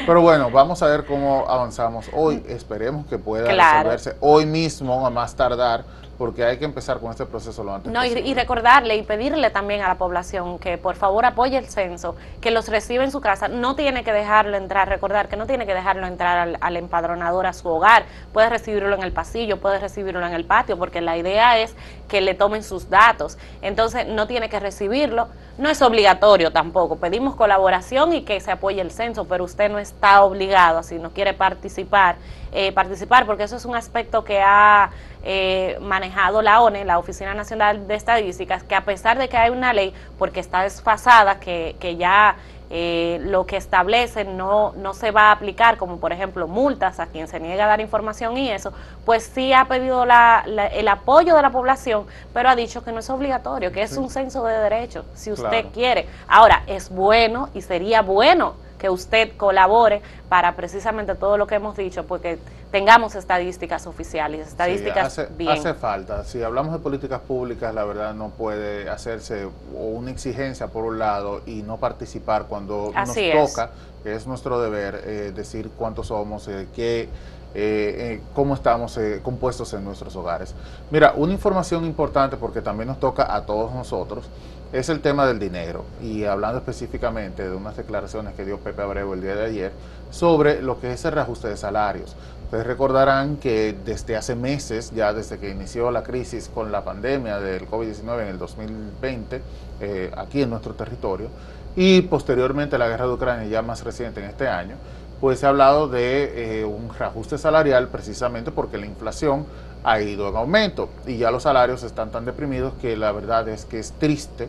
Pero 0.07 0.21
bueno, 0.23 0.51
vamos 0.51 0.83
a 0.83 0.87
ver 0.87 1.05
cómo 1.05 1.45
avanzamos. 1.49 2.11
Hoy, 2.13 2.43
esperemos 2.49 3.07
que 3.07 3.19
pueda 3.19 3.53
Claro. 3.53 3.91
resolverse. 3.91 4.17
Hoy 4.21 4.47
mismo 4.47 5.07
a 5.07 5.11
más 5.11 5.35
tardar, 5.37 5.85
porque 6.19 6.43
hay 6.45 6.57
que 6.59 6.65
empezar 6.65 6.99
con 6.99 7.13
este 7.13 7.25
proceso 7.27 7.63
lo 7.63 7.73
antes 7.77 7.93
No, 7.93 8.05
y, 8.05 8.09
y 8.09 8.35
recordarle 8.35 8.97
y 8.97 9.03
pedirle 9.05 9.51
también 9.51 9.83
a 9.83 9.89
la 9.89 9.95
población 9.99 10.59
que 10.59 10.77
por 10.77 10.97
favor 10.97 11.25
apoye 11.25 11.57
el 11.57 11.69
censo, 11.69 12.17
que 12.41 12.51
los 12.51 12.67
reciba 12.69 13.05
en 13.05 13.13
su 13.13 13.21
casa, 13.21 13.47
no 13.47 13.77
tiene 13.77 14.03
que 14.03 14.13
dejarlo 14.13 14.57
entrar, 14.57 14.89
recordar 14.89 15.29
que 15.29 15.37
no 15.37 15.47
tiene 15.47 15.65
que 15.65 15.75
dejarlo 15.75 16.09
entrar 16.09 16.39
al, 16.39 16.59
al 16.61 16.77
empadronador 16.77 17.47
a 17.47 17.53
su 17.53 17.69
hogar, 17.69 18.03
puede 18.33 18.49
recibirlo 18.51 18.97
en 18.97 19.05
el 19.05 19.13
pasillo, 19.13 19.61
puede 19.61 19.79
recibirlo 19.79 20.27
en 20.27 20.35
el 20.35 20.45
patio, 20.45 20.77
porque 20.77 21.01
la 21.01 21.17
idea 21.17 21.57
es 21.59 21.77
que 22.09 22.21
le 22.21 22.35
tomen 22.35 22.65
sus 22.65 22.91
datos, 22.91 23.39
entonces 23.63 24.09
no 24.09 24.27
tiene 24.27 24.49
que 24.49 24.59
recibirlo, 24.59 25.29
no 25.59 25.69
es 25.69 25.83
obligatorio 25.83 26.53
tampoco, 26.53 26.97
pedimos 26.97 27.35
colaboración 27.35 28.13
y 28.15 28.23
que 28.23 28.41
se 28.41 28.53
apoye 28.53 28.81
el 28.81 28.93
censo, 28.93 29.25
pero 29.27 29.45
usted 29.45 29.69
no 29.71 29.79
está 29.81 30.23
obligado, 30.23 30.85
si 30.85 30.99
no 30.99 31.11
quiere 31.11 31.35
participar, 31.35 32.17
eh, 32.53 32.71
participar, 32.73 33.27
porque 33.27 33.43
eso 33.43 33.57
es 33.57 33.65
un 33.65 33.75
aspecto 33.75 34.23
que 34.23 34.41
ha 34.41 34.91
eh, 35.25 35.77
manejado 35.81 36.43
la 36.43 36.61
ONE, 36.61 36.85
la 36.85 36.99
Oficina 36.99 37.35
Nacional 37.35 37.89
de 37.89 37.97
Estadísticas, 37.97 38.63
que 38.63 38.77
a 38.77 38.85
pesar 38.85 39.19
de 39.19 39.29
que 39.29 39.37
hay 39.37 39.51
una 39.51 39.73
ley, 39.73 39.93
porque 40.17 40.39
está 40.39 40.63
desfasada, 40.63 41.41
que, 41.41 41.75
que 41.81 41.97
ya 41.97 42.37
eh, 42.71 43.19
lo 43.23 43.47
que 43.47 43.57
establece 43.57 44.25
no, 44.25 44.73
no 44.77 44.93
se 44.95 45.11
va 45.11 45.29
a 45.29 45.33
aplicar, 45.33 45.79
como 45.79 45.99
por 45.99 46.13
ejemplo 46.13 46.47
multas 46.49 47.01
a 47.01 47.07
quien 47.07 47.27
se 47.29 47.41
niega 47.41 47.65
a 47.65 47.69
dar 47.69 47.81
información 47.81 48.37
y 48.37 48.51
eso, 48.51 48.73
pues 49.07 49.31
sí 49.35 49.53
ha 49.53 49.65
pedido 49.65 50.05
la- 50.05 50.43
la- 50.47 50.67
el 50.67 50.87
apoyo 50.89 51.35
de 51.35 51.43
la 51.43 51.51
población, 51.51 52.05
pero 52.35 52.49
ha 52.51 52.57
dicho 52.57 52.85
que 52.85 52.93
no 52.93 52.99
es 53.01 53.09
obligatorio, 53.11 53.73
que 53.73 53.83
es 53.83 53.97
un 53.97 54.11
censo 54.11 54.45
de 54.45 54.59
derechos, 54.59 55.07
si 55.15 55.33
usted 55.33 55.49
Claro. 55.49 55.69
quiere. 55.73 56.09
Ahora, 56.29 56.63
es 56.67 56.91
bueno 56.91 57.49
y 57.55 57.63
sería 57.63 58.03
bueno 58.03 58.55
que 58.79 58.89
usted 58.91 59.37
colabore 59.37 60.03
para 60.29 60.55
precisamente 60.57 61.15
todo 61.15 61.37
lo 61.37 61.47
que 61.47 61.57
hemos 61.57 61.77
dicho, 61.77 62.07
porque 62.07 62.39
tengamos 62.71 63.15
estadísticas 63.15 63.87
oficiales, 63.87 64.49
estadísticas 64.49 65.13
Sí, 65.13 65.23
hace, 65.23 65.33
bien. 65.35 65.51
hace 65.53 65.75
falta. 65.75 66.25
Si 66.25 66.43
hablamos 66.43 66.73
de 66.73 66.79
políticas 66.79 67.21
públicas, 67.21 67.75
la 67.75 67.85
verdad 67.85 68.15
no 68.15 68.29
puede 68.31 68.89
hacerse 68.89 69.49
una 69.75 70.11
exigencia 70.11 70.69
por 70.69 70.85
un 70.85 70.99
lado 70.99 71.41
y 71.47 71.63
no 71.63 71.79
participar 71.79 72.45
cuando 72.47 72.93
Así 72.95 73.31
nos 73.33 73.49
es. 73.49 73.55
toca, 73.55 73.71
que 74.03 74.15
es 74.15 74.27
nuestro 74.27 74.61
deber, 74.61 75.03
eh, 75.05 75.33
decir 75.35 75.71
cuántos 75.77 76.09
somos, 76.09 76.47
eh, 76.49 76.69
qué, 76.75 77.09
eh, 77.55 77.97
eh, 77.99 78.21
cómo 78.35 78.55
estamos 78.55 78.97
eh, 78.99 79.21
compuestos 79.23 79.73
en 79.75 79.85
nuestros 79.85 80.15
hogares. 80.17 80.55
Mira, 80.91 81.15
una 81.17 81.33
información 81.33 81.85
importante 81.85 82.37
porque 82.37 82.61
también 82.61 82.89
nos 82.89 83.01
toca 83.01 83.35
a 83.35 83.47
todos 83.47 83.73
nosotros 83.75 84.29
es 84.73 84.91
el 84.91 85.01
tema 85.01 85.27
del 85.27 85.39
dinero 85.39 85.85
y 86.03 86.25
hablando 86.25 86.59
específicamente 86.59 87.49
de 87.49 87.57
unas 87.57 87.77
declaraciones 87.77 88.35
que 88.35 88.45
dio 88.45 88.59
Pepe 88.59 88.83
Abreu 88.83 89.15
el 89.15 89.23
día 89.23 89.35
de 89.35 89.47
ayer 89.47 89.73
sobre 90.11 90.61
lo 90.61 90.79
que 90.79 90.93
es 90.93 91.05
el 91.05 91.13
reajuste 91.13 91.49
de 91.49 91.57
salarios. 91.57 92.15
Ustedes 92.45 92.67
recordarán 92.67 93.37
que 93.37 93.75
desde 93.85 94.17
hace 94.17 94.35
meses, 94.35 94.93
ya 94.95 95.13
desde 95.13 95.39
que 95.39 95.51
inició 95.51 95.91
la 95.91 96.03
crisis 96.03 96.51
con 96.53 96.73
la 96.73 96.83
pandemia 96.85 97.41
del 97.41 97.69
COVID-19 97.69 98.23
en 98.23 98.29
el 98.29 98.39
2020, 98.39 99.43
eh, 99.81 100.11
aquí 100.17 100.43
en 100.43 100.51
nuestro 100.51 100.75
territorio, 100.75 101.29
y 101.77 102.03
posteriormente 102.03 102.79
la 102.79 102.89
guerra 102.89 103.07
de 103.07 103.13
Ucrania, 103.13 103.49
ya 103.49 103.63
más 103.63 103.85
reciente 103.85 104.21
en 104.21 104.31
este 104.31 104.49
año, 104.49 104.77
pues 105.21 105.41
se 105.41 105.47
ha 105.47 105.49
hablado 105.49 105.89
de 105.89 106.61
eh, 106.61 106.65
un 106.65 106.91
reajuste 106.97 107.39
salarial 107.39 107.89
precisamente 107.89 108.51
porque 108.51 108.79
la 108.79 108.87
inflación 108.87 109.47
ha 109.85 110.01
ido 110.01 110.29
en 110.29 110.37
aumento 110.37 110.89
y 111.07 111.17
ya 111.19 111.31
los 111.31 111.45
salarios 111.45 111.83
están 111.83 112.11
tan 112.11 112.25
deprimidos 112.25 112.75
que 112.81 112.97
la 112.97 113.13
verdad 113.13 113.49
es 113.49 113.65
que 113.65 113.79
es 113.79 113.93
triste 113.93 114.49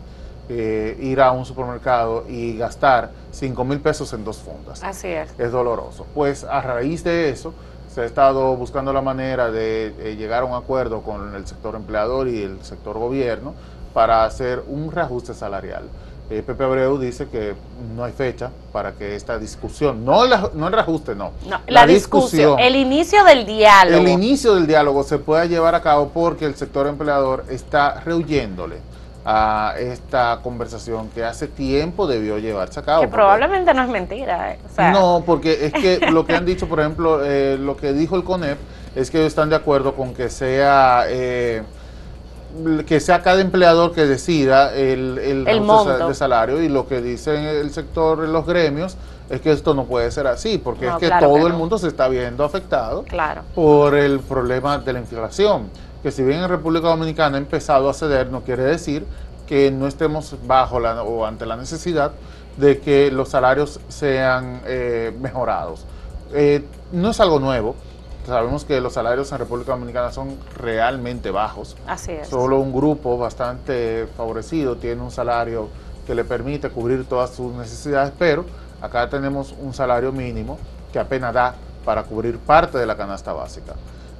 eh, 0.50 0.98
ir 1.00 1.22
a 1.22 1.32
un 1.32 1.46
supermercado 1.46 2.26
y 2.28 2.58
gastar 2.58 3.12
5 3.32 3.64
mil 3.66 3.80
pesos 3.80 4.12
en 4.14 4.24
dos 4.24 4.38
fundas 4.38 4.84
Así 4.84 5.08
es. 5.08 5.30
es 5.38 5.52
doloroso. 5.52 6.08
Pues 6.16 6.44
a 6.44 6.60
raíz 6.62 7.04
de 7.04 7.30
eso, 7.30 7.54
se 7.94 8.02
ha 8.02 8.06
estado 8.06 8.56
buscando 8.56 8.92
la 8.92 9.02
manera 9.02 9.52
de 9.52 9.94
eh, 10.00 10.16
llegar 10.16 10.42
a 10.44 10.46
un 10.46 10.54
acuerdo 10.56 11.02
con 11.02 11.36
el 11.36 11.46
sector 11.46 11.76
empleador 11.76 12.28
y 12.28 12.42
el 12.42 12.64
sector 12.64 12.98
gobierno 12.98 13.54
para 13.94 14.24
hacer 14.24 14.64
un 14.68 14.92
reajuste 14.92 15.34
salarial. 15.34 15.84
Eh, 16.32 16.44
Pepe 16.46 16.64
Abreu 16.64 17.00
dice 17.00 17.28
que 17.28 17.56
no 17.96 18.04
hay 18.04 18.12
fecha 18.12 18.52
para 18.72 18.92
que 18.92 19.16
esta 19.16 19.40
discusión, 19.40 20.06
no, 20.06 20.28
no 20.54 20.68
el 20.68 20.74
reajuste, 20.74 21.16
no. 21.16 21.32
la, 21.68 21.88
discusión, 21.88 22.60
el 22.60 22.76
inicio 22.76 23.24
del 23.24 23.48
diálogo. 23.48 23.98
El 23.98 24.10
inicio 24.10 24.54
del 24.54 24.68
diálogo 24.68 25.04
se 25.04 25.18
pueda 25.18 25.46
llevar 25.46 25.74
a 25.74 25.82
cabo 25.82 26.10
porque 26.10 26.46
el 26.46 26.54
sector 26.54 26.86
empleador 26.86 27.46
está 27.50 28.02
rehuyéndole 28.02 28.78
a 29.26 29.74
esta 29.80 30.40
conversación 30.44 31.10
que 31.10 31.24
hace 31.24 31.48
tiempo 31.48 32.06
debió 32.06 32.38
llevarse 32.38 32.80
a 32.80 32.84
cabo. 32.84 33.02
Que 33.02 33.08
probablemente 33.08 33.74
no 33.74 33.82
es 33.82 33.90
mentira. 33.90 34.54
Eh, 34.54 34.60
no, 34.94 35.24
porque 35.26 35.66
es 35.66 35.74
que 35.74 36.00
lo 36.12 36.28
que 36.28 36.36
han 36.36 36.46
dicho, 36.46 36.70
por 36.70 36.80
ejemplo, 36.80 37.26
eh, 37.26 37.58
lo 37.60 37.76
que 37.76 37.92
dijo 37.92 38.16
el 38.16 38.24
CONEP 38.24 38.60
es 38.96 39.10
que 39.10 39.18
ellos 39.18 39.30
están 39.30 39.50
de 39.50 39.56
acuerdo 39.56 39.96
con 39.96 40.14
que 40.14 40.30
sea... 40.30 41.06
Que 42.88 43.00
sea 43.00 43.22
cada 43.22 43.42
empleador 43.42 43.94
que 43.94 44.06
decida 44.06 44.74
el, 44.74 45.18
el, 45.20 45.46
de 45.46 46.14
salario 46.16 46.62
y 46.62 46.68
lo 46.68 46.88
que 46.88 47.02
dice 47.02 47.60
el 47.62 47.72
sector, 47.72 48.28
los 48.28 48.46
gremios, 48.46 48.98
es 49.30 49.42
que 49.42 49.52
esto 49.52 49.74
no 49.74 49.86
puede 49.86 50.10
ser 50.12 50.26
así, 50.28 50.58
porque 50.58 50.88
es 50.88 50.96
que 50.96 51.10
todo 51.20 51.46
el 51.46 51.54
mundo 51.54 51.78
se 51.78 51.88
está 51.88 52.08
viendo 52.08 52.44
afectado 52.44 53.06
por 53.54 53.96
el 53.96 54.20
problema 54.20 54.80
de 54.80 54.94
la 54.94 55.00
inflación, 55.00 55.70
que 56.02 56.12
si 56.12 56.24
bien 56.24 56.40
en 56.40 56.50
República 56.50 56.88
Dominicana 56.88 57.38
ha 57.38 57.40
empezado 57.40 57.90
a 57.90 57.94
ceder, 57.94 58.32
no 58.32 58.42
quiere 58.42 58.64
decir 58.64 59.06
que 59.48 59.72
no 59.72 59.88
estemos 59.88 60.36
bajo 60.46 60.80
la, 60.80 61.04
o 61.04 61.26
ante 61.26 61.46
la 61.46 61.56
necesidad 61.56 62.12
de 62.58 62.80
que 62.80 63.12
los 63.12 63.30
salarios 63.30 63.80
sean 63.88 64.62
eh, 64.66 65.16
mejorados. 65.20 65.86
Eh, 66.34 66.64
no 66.92 67.12
es 67.12 67.20
algo 67.20 67.40
nuevo, 67.40 67.76
Sabemos 68.30 68.64
que 68.64 68.80
los 68.80 68.94
salarios 68.94 69.32
en 69.32 69.40
República 69.40 69.72
Dominicana 69.72 70.12
son 70.12 70.38
realmente 70.56 71.32
bajos. 71.32 71.76
Así 71.88 72.12
es. 72.12 72.28
Solo 72.28 72.60
un 72.60 72.72
grupo 72.72 73.18
bastante 73.18 74.08
favorecido 74.16 74.78
tiene 74.78 75.02
un 75.02 75.10
salario 75.10 75.70
que 76.06 76.14
le 76.14 76.24
permite 76.24 76.70
cubrir 76.70 77.06
todas 77.06 77.32
sus 77.32 77.52
necesidades, 77.56 78.14
pero 78.20 78.46
acá 78.82 79.10
tenemos 79.10 79.56
un 79.60 79.74
salario 79.74 80.12
mínimo 80.12 80.60
que 80.94 81.00
apenas 81.00 81.34
da 81.34 81.56
para 81.84 82.04
cubrir 82.04 82.38
parte 82.38 82.78
de 82.78 82.86
la 82.86 82.96
canasta 82.96 83.34
básica. 83.34 83.74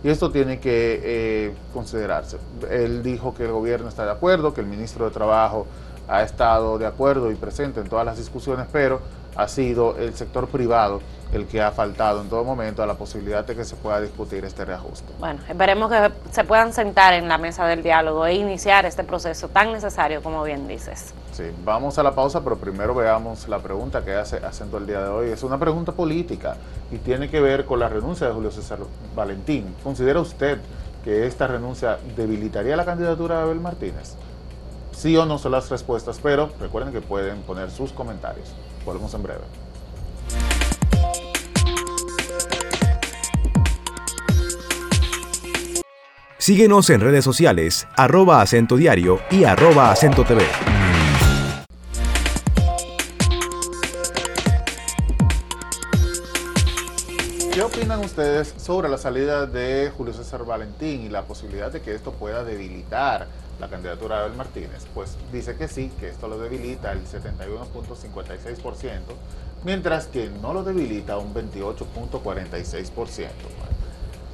Y 0.04 0.10
esto 0.10 0.32
tiene 0.32 0.60
que 0.60 1.02
eh, 1.04 1.54
considerarse. 1.72 2.38
Él 2.68 3.04
dijo 3.04 3.36
que 3.36 3.46
el 3.46 3.52
gobierno 3.52 3.90
está 3.90 4.06
de 4.06 4.12
acuerdo, 4.12 4.56
que 4.56 4.62
el 4.62 4.68
ministro 4.68 5.06
de 5.06 5.12
Trabajo 5.12 5.68
ha 6.08 6.24
estado 6.24 6.80
de 6.80 6.88
acuerdo 6.88 7.30
y 7.30 7.36
presente 7.36 7.80
en 7.80 7.88
todas 7.88 8.08
las 8.08 8.18
discusiones, 8.18 8.66
pero 8.72 9.02
ha 9.36 9.48
sido 9.48 9.96
el 9.98 10.16
sector 10.16 10.48
privado 10.48 11.00
el 11.32 11.46
que 11.46 11.62
ha 11.62 11.72
faltado 11.72 12.22
en 12.22 12.30
todo 12.30 12.44
momento 12.44 12.82
a 12.82 12.88
la 12.88 12.96
posibilidad 12.96 13.46
de 13.46 13.56
que 13.56 13.64
se 13.64 13.76
pueda 13.76 14.02
discutir 14.02 14.44
este 14.46 14.66
reajuste. 14.66 15.14
Bueno, 15.20 15.40
esperemos 15.48 15.92
que 15.92 16.12
se 16.32 16.44
puedan 16.44 16.74
sentar 16.74 17.14
en 17.14 17.28
la 17.28 17.38
mesa 17.38 17.66
del 17.68 17.84
diálogo 17.84 18.26
e 18.26 18.36
iniciar 18.36 18.86
este 18.86 19.04
proceso 19.04 19.48
tan 19.50 19.72
necesario 19.72 20.24
como 20.24 20.44
bien 20.44 20.68
dices. 20.68 21.14
Sí, 21.32 21.44
vamos 21.64 22.00
a 22.00 22.04
la 22.04 22.16
pausa, 22.16 22.44
pero 22.44 22.58
primero 22.58 22.96
veamos 22.96 23.48
la 23.48 23.60
pregunta 23.60 24.04
que 24.04 24.16
hace 24.16 24.38
Acento 24.38 24.78
el 24.78 24.88
día 24.88 25.04
de 25.04 25.10
hoy. 25.10 25.30
Es 25.30 25.44
una 25.44 25.60
pregunta 25.60 25.92
política 25.92 26.58
y 26.92 26.98
tiene 26.98 27.30
que 27.30 27.40
ver 27.40 27.66
con 27.66 27.80
la 27.80 27.90
renuncia 27.90 28.28
de 28.28 28.34
Julio 28.34 28.52
César 28.52 28.80
Valentín. 29.16 29.76
¿Considera 29.84 30.20
usted 30.20 30.60
que 31.04 31.28
esta 31.28 31.48
renuncia 31.48 31.98
debilitaría 32.16 32.76
la 32.76 32.86
candidatura 32.86 33.38
de 33.38 33.44
Abel 33.44 33.60
Martínez? 33.60 34.16
Sí 34.92 35.16
o 35.16 35.26
no 35.26 35.38
son 35.38 35.54
las 35.54 35.70
respuestas, 35.70 36.20
pero 36.22 36.50
recuerden 36.60 36.92
que 36.92 37.02
pueden 37.02 37.42
poner 37.44 37.72
sus 37.72 37.94
comentarios. 37.94 38.52
Volvemos 38.84 39.14
en 39.14 39.24
breve. 39.24 39.69
Síguenos 46.50 46.90
en 46.90 47.00
redes 47.00 47.24
sociales, 47.24 47.88
arroba 47.96 48.42
acento 48.42 48.76
diario 48.76 49.20
y 49.30 49.44
arroba 49.44 49.92
acento 49.92 50.24
TV. 50.24 50.44
¿Qué 57.54 57.62
opinan 57.62 58.00
ustedes 58.00 58.56
sobre 58.58 58.90
la 58.90 58.98
salida 58.98 59.46
de 59.46 59.92
Julio 59.96 60.12
César 60.12 60.44
Valentín 60.44 61.04
y 61.04 61.10
la 61.10 61.22
posibilidad 61.22 61.72
de 61.72 61.82
que 61.82 61.94
esto 61.94 62.14
pueda 62.14 62.44
debilitar 62.44 63.28
la 63.60 63.70
candidatura 63.70 64.16
de 64.16 64.24
Abel 64.24 64.36
Martínez? 64.36 64.88
Pues 64.96 65.18
dice 65.32 65.56
que 65.56 65.68
sí, 65.68 65.92
que 66.00 66.10
esto 66.10 66.28
lo 66.28 66.40
debilita 66.40 66.92
el 66.94 67.06
71.56%, 67.06 69.02
mientras 69.66 70.08
que 70.08 70.32
no 70.42 70.56
lo 70.56 70.64
debilita 70.64 71.20
un 71.20 71.32
28.46% 71.32 73.28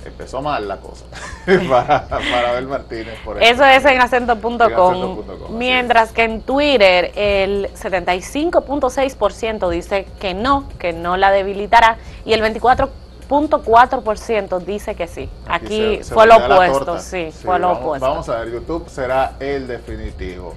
empezó 0.05 0.41
mal 0.41 0.67
la 0.67 0.77
cosa 0.77 1.05
para, 1.69 2.07
para 2.07 2.49
Abel 2.51 2.67
Martínez. 2.67 3.19
Por 3.23 3.41
eso 3.41 3.63
es 3.65 3.85
en 3.85 4.01
acento.com. 4.01 5.21
Mientras 5.51 6.11
que 6.11 6.23
en 6.23 6.41
Twitter 6.41 7.11
el 7.15 7.69
75.6% 7.73 9.69
dice 9.69 10.05
que 10.19 10.33
no, 10.33 10.67
que 10.79 10.91
no 10.93 11.17
la 11.17 11.29
debilitará 11.31 11.97
y 12.25 12.33
el 12.33 12.41
24.4% 12.41 14.59
dice 14.59 14.95
que 14.95 15.07
sí. 15.07 15.29
Aquí, 15.47 15.99
fue 16.03 16.25
lo 16.27 16.37
opuesto, 16.37 16.99
sí, 16.99 17.31
fue 17.31 17.59
lo 17.59 17.73
opuesto. 17.73 18.07
Vamos 18.07 18.29
a 18.29 18.39
ver, 18.39 18.51
YouTube 18.51 18.89
será 18.89 19.33
el 19.39 19.67
definitivo. 19.67 20.55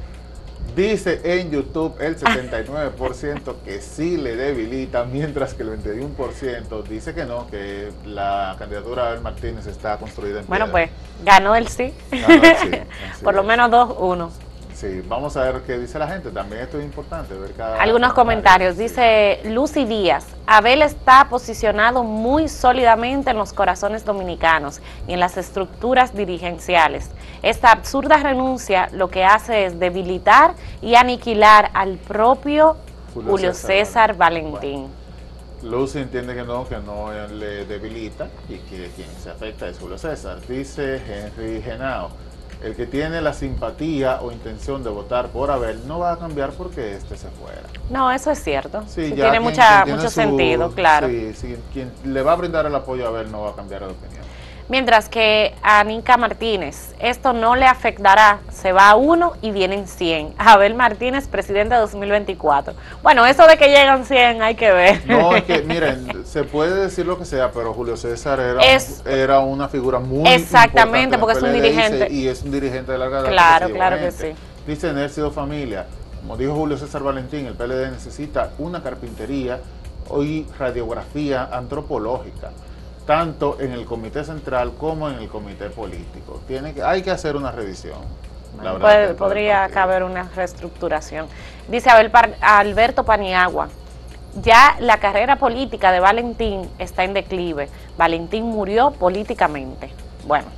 Dice 0.79 1.21
en 1.25 1.51
YouTube 1.51 1.97
el 1.99 2.17
79% 2.17 3.57
que 3.65 3.81
sí 3.81 4.17
le 4.17 4.37
debilita, 4.37 5.03
mientras 5.03 5.53
que 5.55 5.65
el 5.65 5.71
21% 5.71 6.85
dice 6.85 7.15
que 7.15 7.25
no, 7.25 7.49
que 7.49 7.91
la 8.07 8.55
candidatura 8.61 9.03
de 9.03 9.09
Abel 9.09 9.23
Martínez 9.23 9.67
está 9.67 9.97
construida 9.97 10.39
en 10.39 10.47
Bueno, 10.47 10.71
pues 10.71 10.89
ganó 11.25 11.57
el 11.57 11.67
sí. 11.67 11.93
Ganó 12.13 12.45
el 12.45 12.57
sí 12.59 12.71
Por 13.25 13.35
lo 13.35 13.43
menos 13.43 13.73
2-1. 13.73 14.31
Sí, 14.73 15.03
vamos 15.09 15.37
a 15.37 15.51
ver 15.51 15.63
qué 15.63 15.77
dice 15.77 15.99
la 15.99 16.07
gente. 16.07 16.31
También 16.31 16.63
esto 16.63 16.79
es 16.79 16.85
importante, 16.85 17.35
ver 17.35 17.51
cada... 17.55 17.83
Algunos 17.83 18.13
comentarios. 18.13 18.77
Dice 18.77 19.41
Lucy 19.47 19.85
Díaz, 19.85 20.29
Abel 20.47 20.83
está 20.83 21.27
posicionado 21.29 22.05
muy 22.05 22.49
sólidamente 22.49 23.33
en 23.33 23.39
los 23.39 23.53
corazones 23.53 24.05
dominicanos 24.05 24.81
y 25.09 25.15
en 25.15 25.19
las 25.19 25.37
estructuras 25.37 26.15
dirigenciales. 26.15 27.11
Esta 27.43 27.73
absurda 27.73 28.17
renuncia 28.19 28.89
lo 28.93 29.09
que 29.09 29.25
hace 29.25 29.67
es 29.67 29.79
debilitar 29.79 30.55
y 30.83 30.95
aniquilar 30.95 31.71
al 31.75 31.97
propio 31.97 32.77
Julio, 33.15 33.55
César, 33.55 34.17
Valentín. 34.17 34.87
Lucy 35.63 35.99
entiende 35.99 36.35
que 36.35 36.45
no, 36.45 36.69
que 36.69 36.77
no 36.79 37.11
le 37.29 37.65
debilita 37.65 38.29
y 38.49 38.59
que 38.59 38.91
quien 38.95 39.09
se 39.23 39.31
afecta 39.31 39.69
es 39.69 39.79
Julio 39.79 39.99
César. 39.99 40.39
Dice 40.47 41.03
Henry 41.07 41.63
Genao 41.63 42.11
el 42.63 42.75
que 42.75 42.87
tiene 42.87 43.21
la 43.21 43.33
simpatía 43.33 44.21
o 44.21 44.33
intención 44.33 44.83
de 44.83 44.91
votar 44.91 45.29
por 45.29 45.51
Abel 45.51 45.87
no 45.87 46.01
va 46.01 46.13
a 46.13 46.19
cambiar 46.19 46.51
porque 46.51 46.97
este 46.97 47.17
se 47.17 47.29
fuera. 47.29 47.63
No, 47.91 48.11
eso 48.11 48.31
es 48.31 48.43
cierto. 48.43 48.83
Sí, 48.89 49.13
tiene 49.13 49.41
mucha, 49.41 49.85
mucho 49.87 50.11
sentido, 50.11 50.73
claro. 50.73 51.07
Sí, 51.09 51.57
quien 51.73 51.93
le 52.05 52.23
va 52.23 52.33
a 52.33 52.37
brindar 52.37 52.67
el 52.67 52.75
apoyo 52.75 53.07
a 53.07 53.09
Abel 53.09 53.31
no 53.31 53.43
va 53.43 53.51
a 53.51 53.55
cambiar 53.55 53.83
de 53.83 53.93
opinión. 53.93 54.25
Mientras 54.69 55.09
que 55.09 55.55
a 55.63 55.83
Nica 55.83 56.19
Martínez 56.19 56.95
esto 57.01 57.33
no 57.33 57.57
le 57.57 57.65
afectará, 57.65 58.41
se 58.53 58.73
va 58.73 58.91
a 58.91 58.97
uno 58.97 59.33
y 59.41 59.51
vienen 59.51 59.89
100. 59.89 60.35
Abel 60.37 60.75
Martínez, 60.75 61.27
presidente 61.27 61.75
de 61.75 61.81
2024. 61.81 62.75
Bueno, 63.03 63.25
eso 63.25 63.47
de 63.47 63.57
que 63.57 63.69
llegan 63.69 64.05
100 64.05 64.43
hay 64.43 64.57
que 64.57 64.71
ver. 64.71 65.07
No, 65.07 65.35
es 65.35 65.45
que 65.45 65.63
miren, 65.67 66.27
se 66.27 66.45
puede 66.45 66.83
decir 66.83 67.07
lo 67.07 67.19
que 67.19 67.25
sea, 67.25 67.51
pero 67.51 67.73
Julio 67.73 67.97
César 67.97 68.41
era, 68.41 68.61
era 69.07 69.41
una 69.41 69.69
figura 69.69 70.01
muy 70.01 70.29
Exactamente, 70.29 71.17
porque 71.17 71.39
es 71.39 71.43
un 71.43 71.53
dirigente. 71.55 72.13
Y 72.13 72.29
es 72.29 72.43
un 72.43 72.51
dirigente 72.51 72.93
de 72.93 72.99
larga 72.99 73.23
data. 73.23 73.31
Claro, 73.31 73.71
claro 73.71 73.99
que 73.99 74.11
sí. 74.11 74.35
Dice 74.67 74.93
Nercido 74.93 75.31
Familia, 75.31 75.87
como 76.21 76.37
dijo 76.37 76.55
Julio 76.55 76.77
César 76.77 77.03
Valentín, 77.03 77.47
el 77.47 77.55
PLD 77.55 77.91
necesita 77.91 78.51
una 78.59 78.83
carpintería 78.83 79.61
y 80.21 80.45
radiografía 80.59 81.49
antropológica 81.51 82.51
tanto 83.09 83.57
en 83.59 83.73
el 83.73 83.87
comité 83.87 84.23
central 84.23 84.75
como 84.79 85.09
en 85.09 85.17
el 85.17 85.29
comité 85.29 85.71
político. 85.71 86.43
Tiene 86.47 86.75
que, 86.75 86.83
hay 86.83 87.01
que 87.01 87.11
hacer 87.11 87.37
una 87.37 87.51
revisión. 87.51 87.97
podría 89.17 89.67
caber 89.71 90.03
una 90.03 90.25
reestructuración. 90.37 91.27
Dice 91.69 91.89
Abel 91.89 92.13
Alberto 92.43 93.05
Paniagua, 93.05 93.71
ya 94.43 94.77
la 94.81 94.99
carrera 94.99 95.37
política 95.37 95.91
de 95.91 96.01
Valentín 96.01 96.69
está 96.79 97.03
en 97.05 97.15
declive. 97.15 97.71
Valentín 97.97 98.45
murió 98.45 98.91
políticamente. 98.91 99.89
Bueno. 100.27 100.49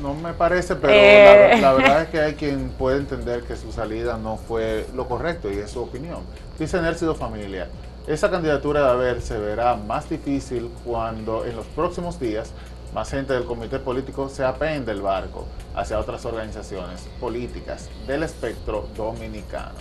No, 0.00 0.14
me 0.14 0.32
parece, 0.32 0.76
pero 0.76 0.92
la, 0.92 1.72
eh. 1.72 1.76
verdad 1.76 2.02
es 2.02 2.08
que 2.08 2.20
hay 2.20 2.34
quien 2.34 2.70
puede 2.70 2.98
entender 2.98 3.42
que 3.42 3.56
su 3.56 3.72
salida 3.72 4.16
no 4.16 4.36
fue 4.36 4.86
lo 4.94 5.08
correcto 5.08 5.50
y 5.50 5.58
es 5.58 5.72
su 5.72 5.82
opinión. 5.82 6.20
Dice 6.56 6.80
Nercido 6.80 7.16
Familia, 7.16 7.68
esa 8.12 8.28
candidatura 8.28 8.82
de 8.82 8.90
haber 8.90 9.22
se 9.22 9.38
verá 9.38 9.76
más 9.76 10.10
difícil 10.10 10.68
cuando 10.84 11.44
en 11.44 11.54
los 11.54 11.66
próximos 11.66 12.18
días 12.18 12.52
más 12.92 13.08
gente 13.08 13.32
del 13.32 13.44
comité 13.44 13.78
político 13.78 14.28
se 14.28 14.44
apeen 14.44 14.84
del 14.84 15.00
barco 15.00 15.46
hacia 15.76 15.96
otras 15.96 16.24
organizaciones 16.24 17.08
políticas 17.20 17.88
del 18.08 18.24
espectro 18.24 18.88
dominicano. 18.96 19.78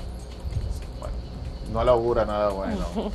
Bueno, 1.00 1.16
no 1.74 1.84
le 1.84 1.90
augura 1.90 2.24
nada 2.24 2.50
bueno. 2.50 2.86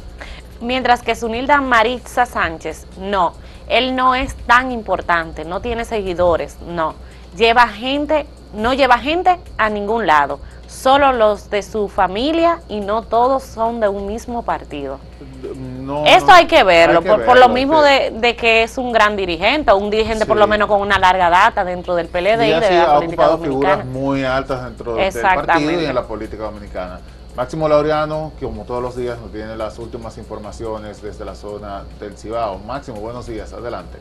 Mientras 0.60 1.02
que 1.02 1.14
Sunilda 1.14 1.60
Maritza 1.60 2.26
Sánchez, 2.26 2.84
no. 2.98 3.34
él 3.68 3.94
no 3.94 4.16
es 4.16 4.34
tan 4.34 4.72
importante, 4.72 5.44
no 5.44 5.60
tiene 5.60 5.84
seguidores, 5.84 6.58
no. 6.60 6.96
Lleva 7.36 7.68
gente, 7.68 8.26
no 8.52 8.74
lleva 8.74 8.98
gente 8.98 9.38
a 9.58 9.68
ningún 9.68 10.08
lado, 10.08 10.40
solo 10.74 11.12
los 11.12 11.50
de 11.50 11.62
su 11.62 11.88
familia 11.88 12.60
y 12.68 12.80
no 12.80 13.02
todos 13.02 13.42
son 13.42 13.80
de 13.80 13.88
un 13.88 14.06
mismo 14.06 14.42
partido. 14.42 14.98
No, 15.80 16.04
Esto 16.04 16.32
hay 16.32 16.46
que 16.46 16.64
verlo, 16.64 17.02
por, 17.02 17.38
lo 17.38 17.48
mismo 17.48 17.82
de, 17.82 18.36
que 18.36 18.62
es 18.62 18.78
un 18.78 18.92
gran 18.92 19.16
dirigente, 19.16 19.70
o 19.70 19.76
un 19.76 19.90
dirigente 19.90 20.26
por 20.26 20.36
lo 20.36 20.46
menos 20.46 20.68
con 20.68 20.80
una 20.80 20.98
larga 20.98 21.30
data 21.30 21.64
dentro 21.64 21.94
del 21.94 22.08
PLD 22.08 22.46
y, 22.46 22.60
de 22.60 22.78
la 22.78 22.94
política 22.94 23.26
dominicana. 23.26 23.38
figuras 23.38 23.86
muy 23.86 24.24
altas 24.24 24.64
dentro 24.64 24.94
del 24.94 25.12
partido 25.12 25.80
y 25.80 25.84
en 25.84 25.94
la 25.94 26.06
política 26.06 26.44
dominicana. 26.44 27.00
Máximo 27.36 27.68
Laureano, 27.68 28.32
que 28.38 28.46
como 28.46 28.62
todos 28.62 28.82
los 28.82 28.96
días 28.96 29.18
nos 29.20 29.32
tiene 29.32 29.56
las 29.56 29.78
últimas 29.78 30.16
informaciones 30.18 31.02
desde 31.02 31.24
la 31.24 31.34
zona 31.34 31.84
del 31.98 32.16
Cibao. 32.16 32.58
Máximo, 32.58 33.00
buenos 33.00 33.26
días, 33.26 33.52
adelante. 33.52 33.98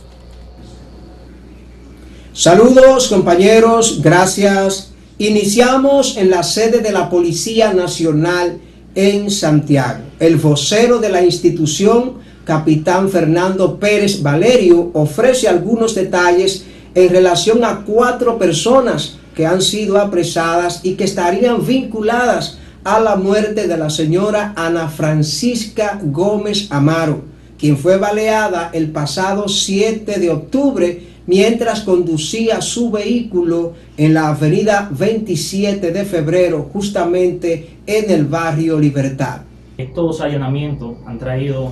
Saludos 2.32 3.10
compañeros, 3.10 4.02
gracias. 4.02 4.93
Iniciamos 5.20 6.18
en 6.18 6.32
la 6.32 6.42
sede 6.42 6.80
de 6.80 6.92
la 6.92 7.08
Policía 7.08 7.72
Nacional 7.72 8.58
en 8.96 9.30
Santiago. 9.30 10.00
El 10.20 10.38
vocero 10.38 10.98
de 10.98 11.10
la 11.10 11.24
institución, 11.24 12.16
capitán 12.46 13.10
Fernando 13.10 13.80
Pérez 13.80 14.24
Valerio, 14.24 14.90
ofrece 14.94 15.48
algunos 15.48 15.94
detalles 15.94 16.66
en 16.96 17.10
relación 17.10 17.64
a 17.64 17.84
cuatro 17.86 18.40
personas 18.40 19.18
que 19.36 19.46
han 19.46 19.62
sido 19.62 20.00
apresadas 20.00 20.80
y 20.82 20.96
que 20.96 21.04
estarían 21.04 21.64
vinculadas 21.64 22.58
a 22.84 23.00
la 23.00 23.16
muerte 23.16 23.68
de 23.68 23.78
la 23.78 23.92
señora 23.92 24.54
Ana 24.56 24.90
Francisca 24.90 26.00
Gómez 26.04 26.68
Amaro, 26.72 27.22
quien 27.60 27.78
fue 27.78 27.98
baleada 27.98 28.72
el 28.74 28.90
pasado 28.90 29.48
7 29.48 30.20
de 30.20 30.32
octubre 30.32 31.13
mientras 31.28 31.82
conducía 31.82 32.62
su 32.62 32.92
vehículo 32.92 33.74
en 33.98 34.14
la 34.14 34.30
avenida 34.30 34.90
27 34.92 35.92
de 35.92 36.06
febrero, 36.06 36.70
justamente 36.72 37.78
en 37.86 38.12
el 38.12 38.26
barrio 38.26 38.80
Libertad. 38.80 39.42
Estos 39.78 40.22
allanamientos 40.22 40.98
han 41.06 41.18
traído 41.18 41.72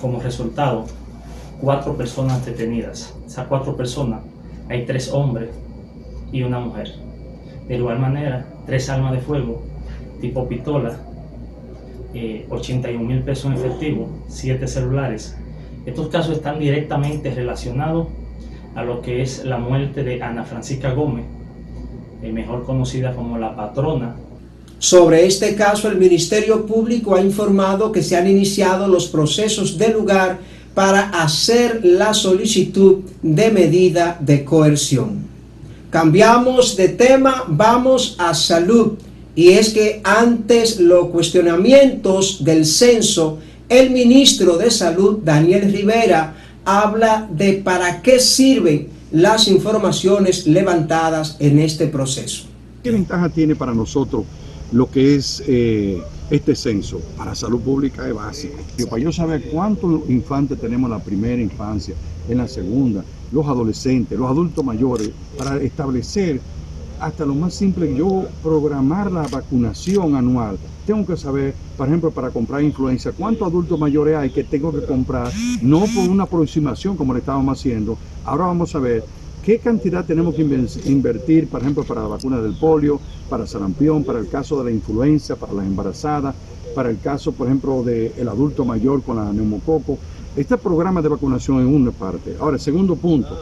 como 0.00 0.20
resultado 0.20 0.86
cuatro 1.60 1.96
personas 1.96 2.44
detenidas. 2.44 3.14
Esas 3.26 3.46
cuatro 3.46 3.76
personas, 3.76 4.20
hay 4.68 4.84
tres 4.84 5.10
hombres 5.10 5.50
y 6.32 6.42
una 6.42 6.60
mujer. 6.60 6.94
De 7.66 7.76
igual 7.76 7.98
manera, 7.98 8.46
tres 8.66 8.88
armas 8.88 9.12
de 9.12 9.18
fuego 9.18 9.62
tipo 10.20 10.48
pistola, 10.48 10.98
81 12.48 13.00
eh, 13.00 13.06
mil 13.06 13.22
pesos 13.22 13.46
en 13.46 13.52
efectivo, 13.54 14.08
7 14.28 14.66
celulares. 14.66 15.36
Estos 15.84 16.08
casos 16.08 16.36
están 16.36 16.58
directamente 16.58 17.30
relacionados 17.30 18.08
a 18.76 18.84
lo 18.84 19.00
que 19.00 19.22
es 19.22 19.44
la 19.44 19.58
muerte 19.58 20.04
de 20.04 20.22
Ana 20.22 20.44
Francisca 20.44 20.92
Gómez, 20.92 21.24
eh, 22.22 22.30
mejor 22.30 22.64
conocida 22.64 23.14
como 23.14 23.38
la 23.38 23.56
patrona. 23.56 24.16
Sobre 24.78 25.26
este 25.26 25.54
caso, 25.54 25.88
el 25.88 25.96
Ministerio 25.96 26.66
Público 26.66 27.14
ha 27.14 27.22
informado 27.22 27.90
que 27.90 28.02
se 28.02 28.16
han 28.16 28.28
iniciado 28.28 28.86
los 28.86 29.06
procesos 29.06 29.78
de 29.78 29.88
lugar 29.88 30.38
para 30.74 31.08
hacer 31.22 31.80
la 31.82 32.12
solicitud 32.12 32.98
de 33.22 33.50
medida 33.50 34.18
de 34.20 34.44
coerción. 34.44 35.24
Cambiamos 35.88 36.76
de 36.76 36.90
tema, 36.90 37.44
vamos 37.48 38.16
a 38.18 38.34
salud 38.34 38.98
y 39.34 39.52
es 39.52 39.70
que 39.70 40.02
antes 40.04 40.78
los 40.78 41.08
cuestionamientos 41.08 42.44
del 42.44 42.66
censo, 42.66 43.38
el 43.70 43.90
ministro 43.90 44.58
de 44.58 44.70
Salud, 44.70 45.20
Daniel 45.24 45.72
Rivera, 45.72 46.34
habla 46.66 47.28
de 47.30 47.54
para 47.54 48.02
qué 48.02 48.18
sirven 48.18 48.88
las 49.12 49.48
informaciones 49.48 50.46
levantadas 50.46 51.36
en 51.38 51.60
este 51.60 51.86
proceso. 51.86 52.46
¿Qué 52.82 52.90
ventaja 52.90 53.28
tiene 53.28 53.54
para 53.54 53.72
nosotros 53.72 54.24
lo 54.72 54.90
que 54.90 55.14
es 55.14 55.42
eh, 55.46 56.02
este 56.28 56.56
censo? 56.56 57.00
Para 57.16 57.36
salud 57.36 57.60
pública 57.60 58.06
es 58.06 58.14
básico. 58.14 58.56
Para 58.90 59.00
yo 59.00 59.12
saber 59.12 59.48
cuántos 59.50 60.10
infantes 60.10 60.60
tenemos 60.60 60.90
en 60.90 60.98
la 60.98 61.04
primera 61.04 61.40
infancia, 61.40 61.94
en 62.28 62.38
la 62.38 62.48
segunda, 62.48 63.04
los 63.30 63.46
adolescentes, 63.46 64.18
los 64.18 64.28
adultos 64.28 64.64
mayores, 64.64 65.10
para 65.38 65.56
establecer 65.58 66.40
hasta 67.00 67.24
lo 67.24 67.34
más 67.34 67.54
simple, 67.54 67.94
yo 67.94 68.26
programar 68.42 69.12
la 69.12 69.22
vacunación 69.28 70.16
anual. 70.16 70.58
Tengo 70.86 71.04
que 71.04 71.16
saber, 71.16 71.52
por 71.76 71.88
ejemplo, 71.88 72.12
para 72.12 72.30
comprar 72.30 72.62
influenza, 72.62 73.10
cuántos 73.10 73.48
adultos 73.48 73.76
mayores 73.76 74.16
hay 74.16 74.30
que 74.30 74.44
tengo 74.44 74.70
que 74.70 74.86
comprar, 74.86 75.32
no 75.60 75.80
por 75.80 76.08
una 76.08 76.22
aproximación 76.22 76.96
como 76.96 77.12
le 77.12 77.18
estábamos 77.18 77.58
haciendo. 77.58 77.98
Ahora 78.24 78.46
vamos 78.46 78.72
a 78.76 78.78
ver 78.78 79.02
qué 79.44 79.58
cantidad 79.58 80.04
tenemos 80.04 80.36
que 80.36 80.42
invertir, 80.42 81.48
por 81.48 81.60
ejemplo, 81.60 81.82
para 81.82 82.02
la 82.02 82.06
vacuna 82.06 82.40
del 82.40 82.54
polio, 82.54 83.00
para 83.28 83.48
sarampión, 83.48 84.04
para 84.04 84.20
el 84.20 84.28
caso 84.28 84.58
de 84.58 84.70
la 84.70 84.70
influenza, 84.70 85.34
para 85.34 85.54
las 85.54 85.66
embarazadas, 85.66 86.36
para 86.72 86.88
el 86.88 87.00
caso, 87.00 87.32
por 87.32 87.48
ejemplo, 87.48 87.82
del 87.82 88.28
adulto 88.28 88.64
mayor 88.64 89.02
con 89.02 89.16
la 89.16 89.32
neumococo. 89.32 89.98
Este 90.36 90.56
programa 90.56 91.02
de 91.02 91.08
vacunación 91.08 91.58
en 91.60 91.66
una 91.66 91.90
parte. 91.90 92.36
Ahora, 92.38 92.58
segundo 92.58 92.94
punto, 92.94 93.36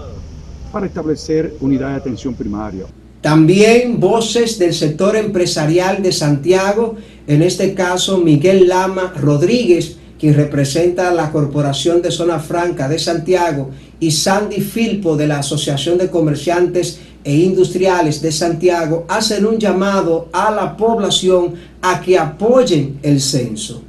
para 0.73 0.87
establecer 0.87 1.59
unidad 1.61 1.91
de 1.91 1.97
atención 1.97 2.33
primaria. 2.33 2.87
También 3.25 4.01
voces 4.01 4.59
del 4.59 4.75
sector 4.75 5.17
empresarial 5.17 6.03
de 6.03 6.13
Santiago, 6.13 6.97
en 7.27 7.41
este 7.41 7.73
caso 7.73 8.19
Miguel 8.19 8.69
Lama 8.69 9.15
Rodríguez, 9.17 9.97
quien 10.21 10.35
representa 10.35 11.11
la 11.11 11.33
Corporación 11.33 12.03
de 12.03 12.11
Zona 12.11 12.39
Franca 12.39 12.87
de 12.87 12.99
Santiago, 12.99 13.71
y 13.99 14.11
Sandy 14.11 14.61
Filpo 14.61 15.17
de 15.17 15.27
la 15.27 15.39
Asociación 15.39 15.97
de 15.97 16.11
Comerciantes 16.11 17.01
e 17.25 17.35
Industriales 17.35 18.21
de 18.21 18.31
Santiago, 18.31 19.07
hacen 19.09 19.47
un 19.47 19.59
llamado 19.59 20.29
a 20.31 20.51
la 20.51 20.77
población 20.77 21.55
a 21.81 22.03
que 22.03 22.19
apoyen 22.19 22.99
el 23.03 23.23
censo. 23.23 23.83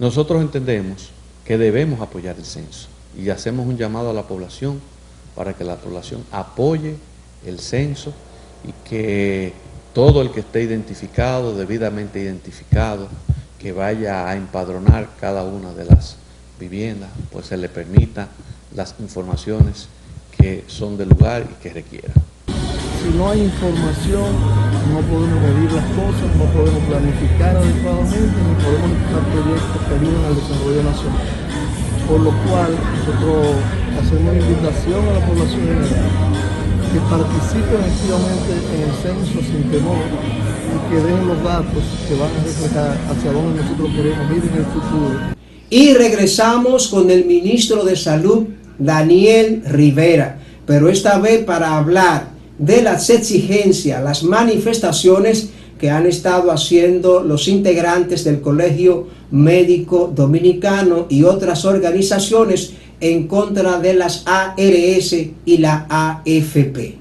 Nosotros 0.00 0.42
entendemos 0.42 1.10
que 1.44 1.56
debemos 1.58 2.00
apoyar 2.00 2.34
el 2.36 2.44
censo 2.44 2.88
y 3.16 3.28
hacemos 3.28 3.68
un 3.68 3.78
llamado 3.78 4.10
a 4.10 4.12
la 4.12 4.24
población 4.24 4.80
para 5.36 5.52
que 5.52 5.62
la 5.62 5.76
población 5.76 6.24
apoye 6.32 6.96
el 7.46 7.60
censo 7.60 8.12
y 8.64 8.72
que 8.88 9.52
todo 9.92 10.22
el 10.22 10.30
que 10.30 10.40
esté 10.40 10.62
identificado, 10.62 11.54
debidamente 11.54 12.20
identificado, 12.20 13.08
que 13.58 13.72
vaya 13.72 14.28
a 14.28 14.36
empadronar 14.36 15.08
cada 15.20 15.44
una 15.44 15.72
de 15.72 15.84
las 15.84 16.16
viviendas, 16.58 17.10
pues 17.32 17.46
se 17.46 17.56
le 17.56 17.68
permita 17.68 18.28
las 18.74 18.94
informaciones 18.98 19.88
que 20.36 20.64
son 20.66 20.96
del 20.96 21.10
lugar 21.10 21.46
y 21.48 21.62
que 21.62 21.72
requiera. 21.72 22.12
Si 22.46 23.16
no 23.16 23.30
hay 23.30 23.42
información, 23.42 24.32
no 24.92 25.00
podemos 25.00 25.40
medir 25.40 25.72
las 25.72 25.84
cosas, 25.92 26.36
no 26.36 26.44
podemos 26.46 26.82
planificar 26.84 27.56
adecuadamente, 27.56 28.36
ni 28.36 28.64
podemos 28.64 28.90
empezar 28.90 29.22
proyectos 29.30 29.82
que 29.86 29.94
ayuden 29.94 30.24
al 30.24 30.34
desarrollo 30.34 30.82
nacional. 30.82 31.26
Por 32.08 32.20
lo 32.20 32.30
cual, 32.44 32.74
nosotros 32.96 33.56
hacemos 34.00 34.22
una 34.22 34.40
invitación 34.40 35.08
a 35.08 35.12
la 35.12 35.26
población 35.26 35.60
general 35.60 36.63
que 36.94 37.00
participen 37.10 37.80
activamente 37.90 38.52
en 38.72 38.82
el 38.82 38.94
censo 39.02 39.40
sin 39.42 39.68
temor 39.68 39.96
y 40.70 40.90
que 40.90 41.02
den 41.02 41.26
los 41.26 41.42
datos 41.42 41.82
que 42.08 42.14
van 42.14 42.30
a 42.30 42.44
reflejar 42.44 42.96
hacia 43.10 43.32
dónde 43.32 43.62
nosotros 43.62 43.90
queremos 43.96 44.30
ir 44.30 44.42
en 44.44 44.58
el 44.58 44.64
futuro. 44.66 45.18
Y 45.70 45.92
regresamos 45.94 46.86
con 46.86 47.10
el 47.10 47.24
ministro 47.24 47.82
de 47.84 47.96
Salud, 47.96 48.44
Daniel 48.78 49.64
Rivera, 49.66 50.38
pero 50.66 50.88
esta 50.88 51.18
vez 51.18 51.42
para 51.42 51.78
hablar 51.78 52.28
de 52.60 52.82
las 52.82 53.10
exigencias, 53.10 54.00
las 54.00 54.22
manifestaciones 54.22 55.48
que 55.80 55.90
han 55.90 56.06
estado 56.06 56.52
haciendo 56.52 57.24
los 57.24 57.48
integrantes 57.48 58.22
del 58.22 58.40
Colegio 58.40 59.08
Médico 59.32 60.12
Dominicano 60.14 61.06
y 61.08 61.24
otras 61.24 61.64
organizaciones 61.64 62.74
en 63.00 63.26
contra 63.26 63.78
de 63.78 63.94
las 63.94 64.26
ARS 64.26 65.12
y 65.44 65.58
la 65.58 65.86
AFP. 65.88 66.98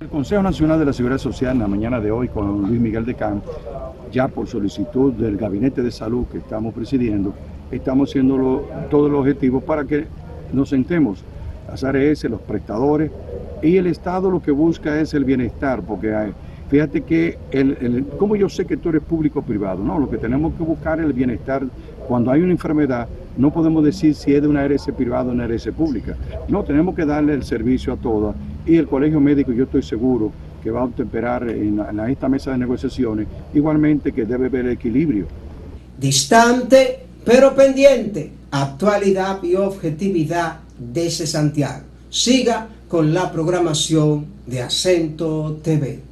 El 0.00 0.08
Consejo 0.08 0.42
Nacional 0.42 0.78
de 0.78 0.84
la 0.84 0.92
Seguridad 0.92 1.18
Social 1.18 1.52
en 1.52 1.60
la 1.60 1.68
mañana 1.68 2.00
de 2.00 2.10
hoy 2.10 2.28
con 2.28 2.62
Luis 2.62 2.80
Miguel 2.80 3.04
de 3.04 3.14
Camp, 3.14 3.44
ya 4.12 4.28
por 4.28 4.46
solicitud 4.46 5.12
del 5.12 5.36
Gabinete 5.36 5.82
de 5.82 5.90
Salud 5.90 6.26
que 6.26 6.38
estamos 6.38 6.72
presidiendo, 6.72 7.34
estamos 7.70 8.10
haciendo 8.10 8.68
todo 8.90 9.08
el 9.08 9.14
objetivo 9.14 9.60
para 9.60 9.84
que 9.84 10.06
nos 10.52 10.68
sentemos, 10.68 11.24
las 11.68 11.84
ARS, 11.84 12.24
los 12.24 12.40
prestadores 12.40 13.10
y 13.62 13.76
el 13.76 13.86
Estado 13.86 14.30
lo 14.30 14.40
que 14.40 14.50
busca 14.50 15.00
es 15.00 15.12
el 15.14 15.24
bienestar, 15.24 15.82
porque 15.82 16.14
hay, 16.14 16.32
Fíjate 16.68 17.00
que, 17.00 17.38
el, 17.50 18.06
como 18.18 18.36
yo 18.36 18.48
sé 18.48 18.66
que 18.66 18.76
tú 18.76 18.90
eres 18.90 19.02
público 19.02 19.38
o 19.38 19.42
privado, 19.42 19.82
no, 19.82 19.98
lo 19.98 20.10
que 20.10 20.18
tenemos 20.18 20.52
que 20.54 20.62
buscar 20.62 21.00
es 21.00 21.06
el 21.06 21.14
bienestar. 21.14 21.62
Cuando 22.08 22.30
hay 22.30 22.40
una 22.40 22.52
enfermedad, 22.52 23.06
no 23.36 23.52
podemos 23.52 23.84
decir 23.84 24.14
si 24.14 24.34
es 24.34 24.40
de 24.40 24.48
una 24.48 24.62
ARS 24.62 24.86
privada 24.96 25.28
o 25.28 25.32
una 25.32 25.44
ARS 25.44 25.68
pública. 25.76 26.16
No, 26.48 26.64
tenemos 26.64 26.94
que 26.94 27.04
darle 27.04 27.34
el 27.34 27.44
servicio 27.44 27.92
a 27.92 27.96
todas. 27.96 28.34
Y 28.64 28.76
el 28.76 28.88
colegio 28.88 29.20
médico, 29.20 29.52
yo 29.52 29.64
estoy 29.64 29.82
seguro 29.82 30.32
que 30.64 30.70
va 30.70 30.84
a 30.84 30.88
temperar 30.88 31.48
en, 31.50 31.78
esta 32.08 32.28
mesa 32.30 32.52
de 32.52 32.58
negociaciones, 32.58 33.28
igualmente 33.52 34.12
que 34.12 34.24
debe 34.24 34.46
haber 34.46 34.68
equilibrio. 34.68 35.26
Distante, 35.98 37.00
pero 37.26 37.54
pendiente. 37.54 38.32
Actualidad 38.50 39.42
y 39.42 39.54
objetividad 39.56 40.60
desde 40.78 41.26
Santiago. 41.26 41.82
Siga 42.08 42.68
con 42.88 43.12
la 43.12 43.30
programación 43.30 44.24
de 44.46 44.62
Acento 44.62 45.58
TV. 45.62 46.07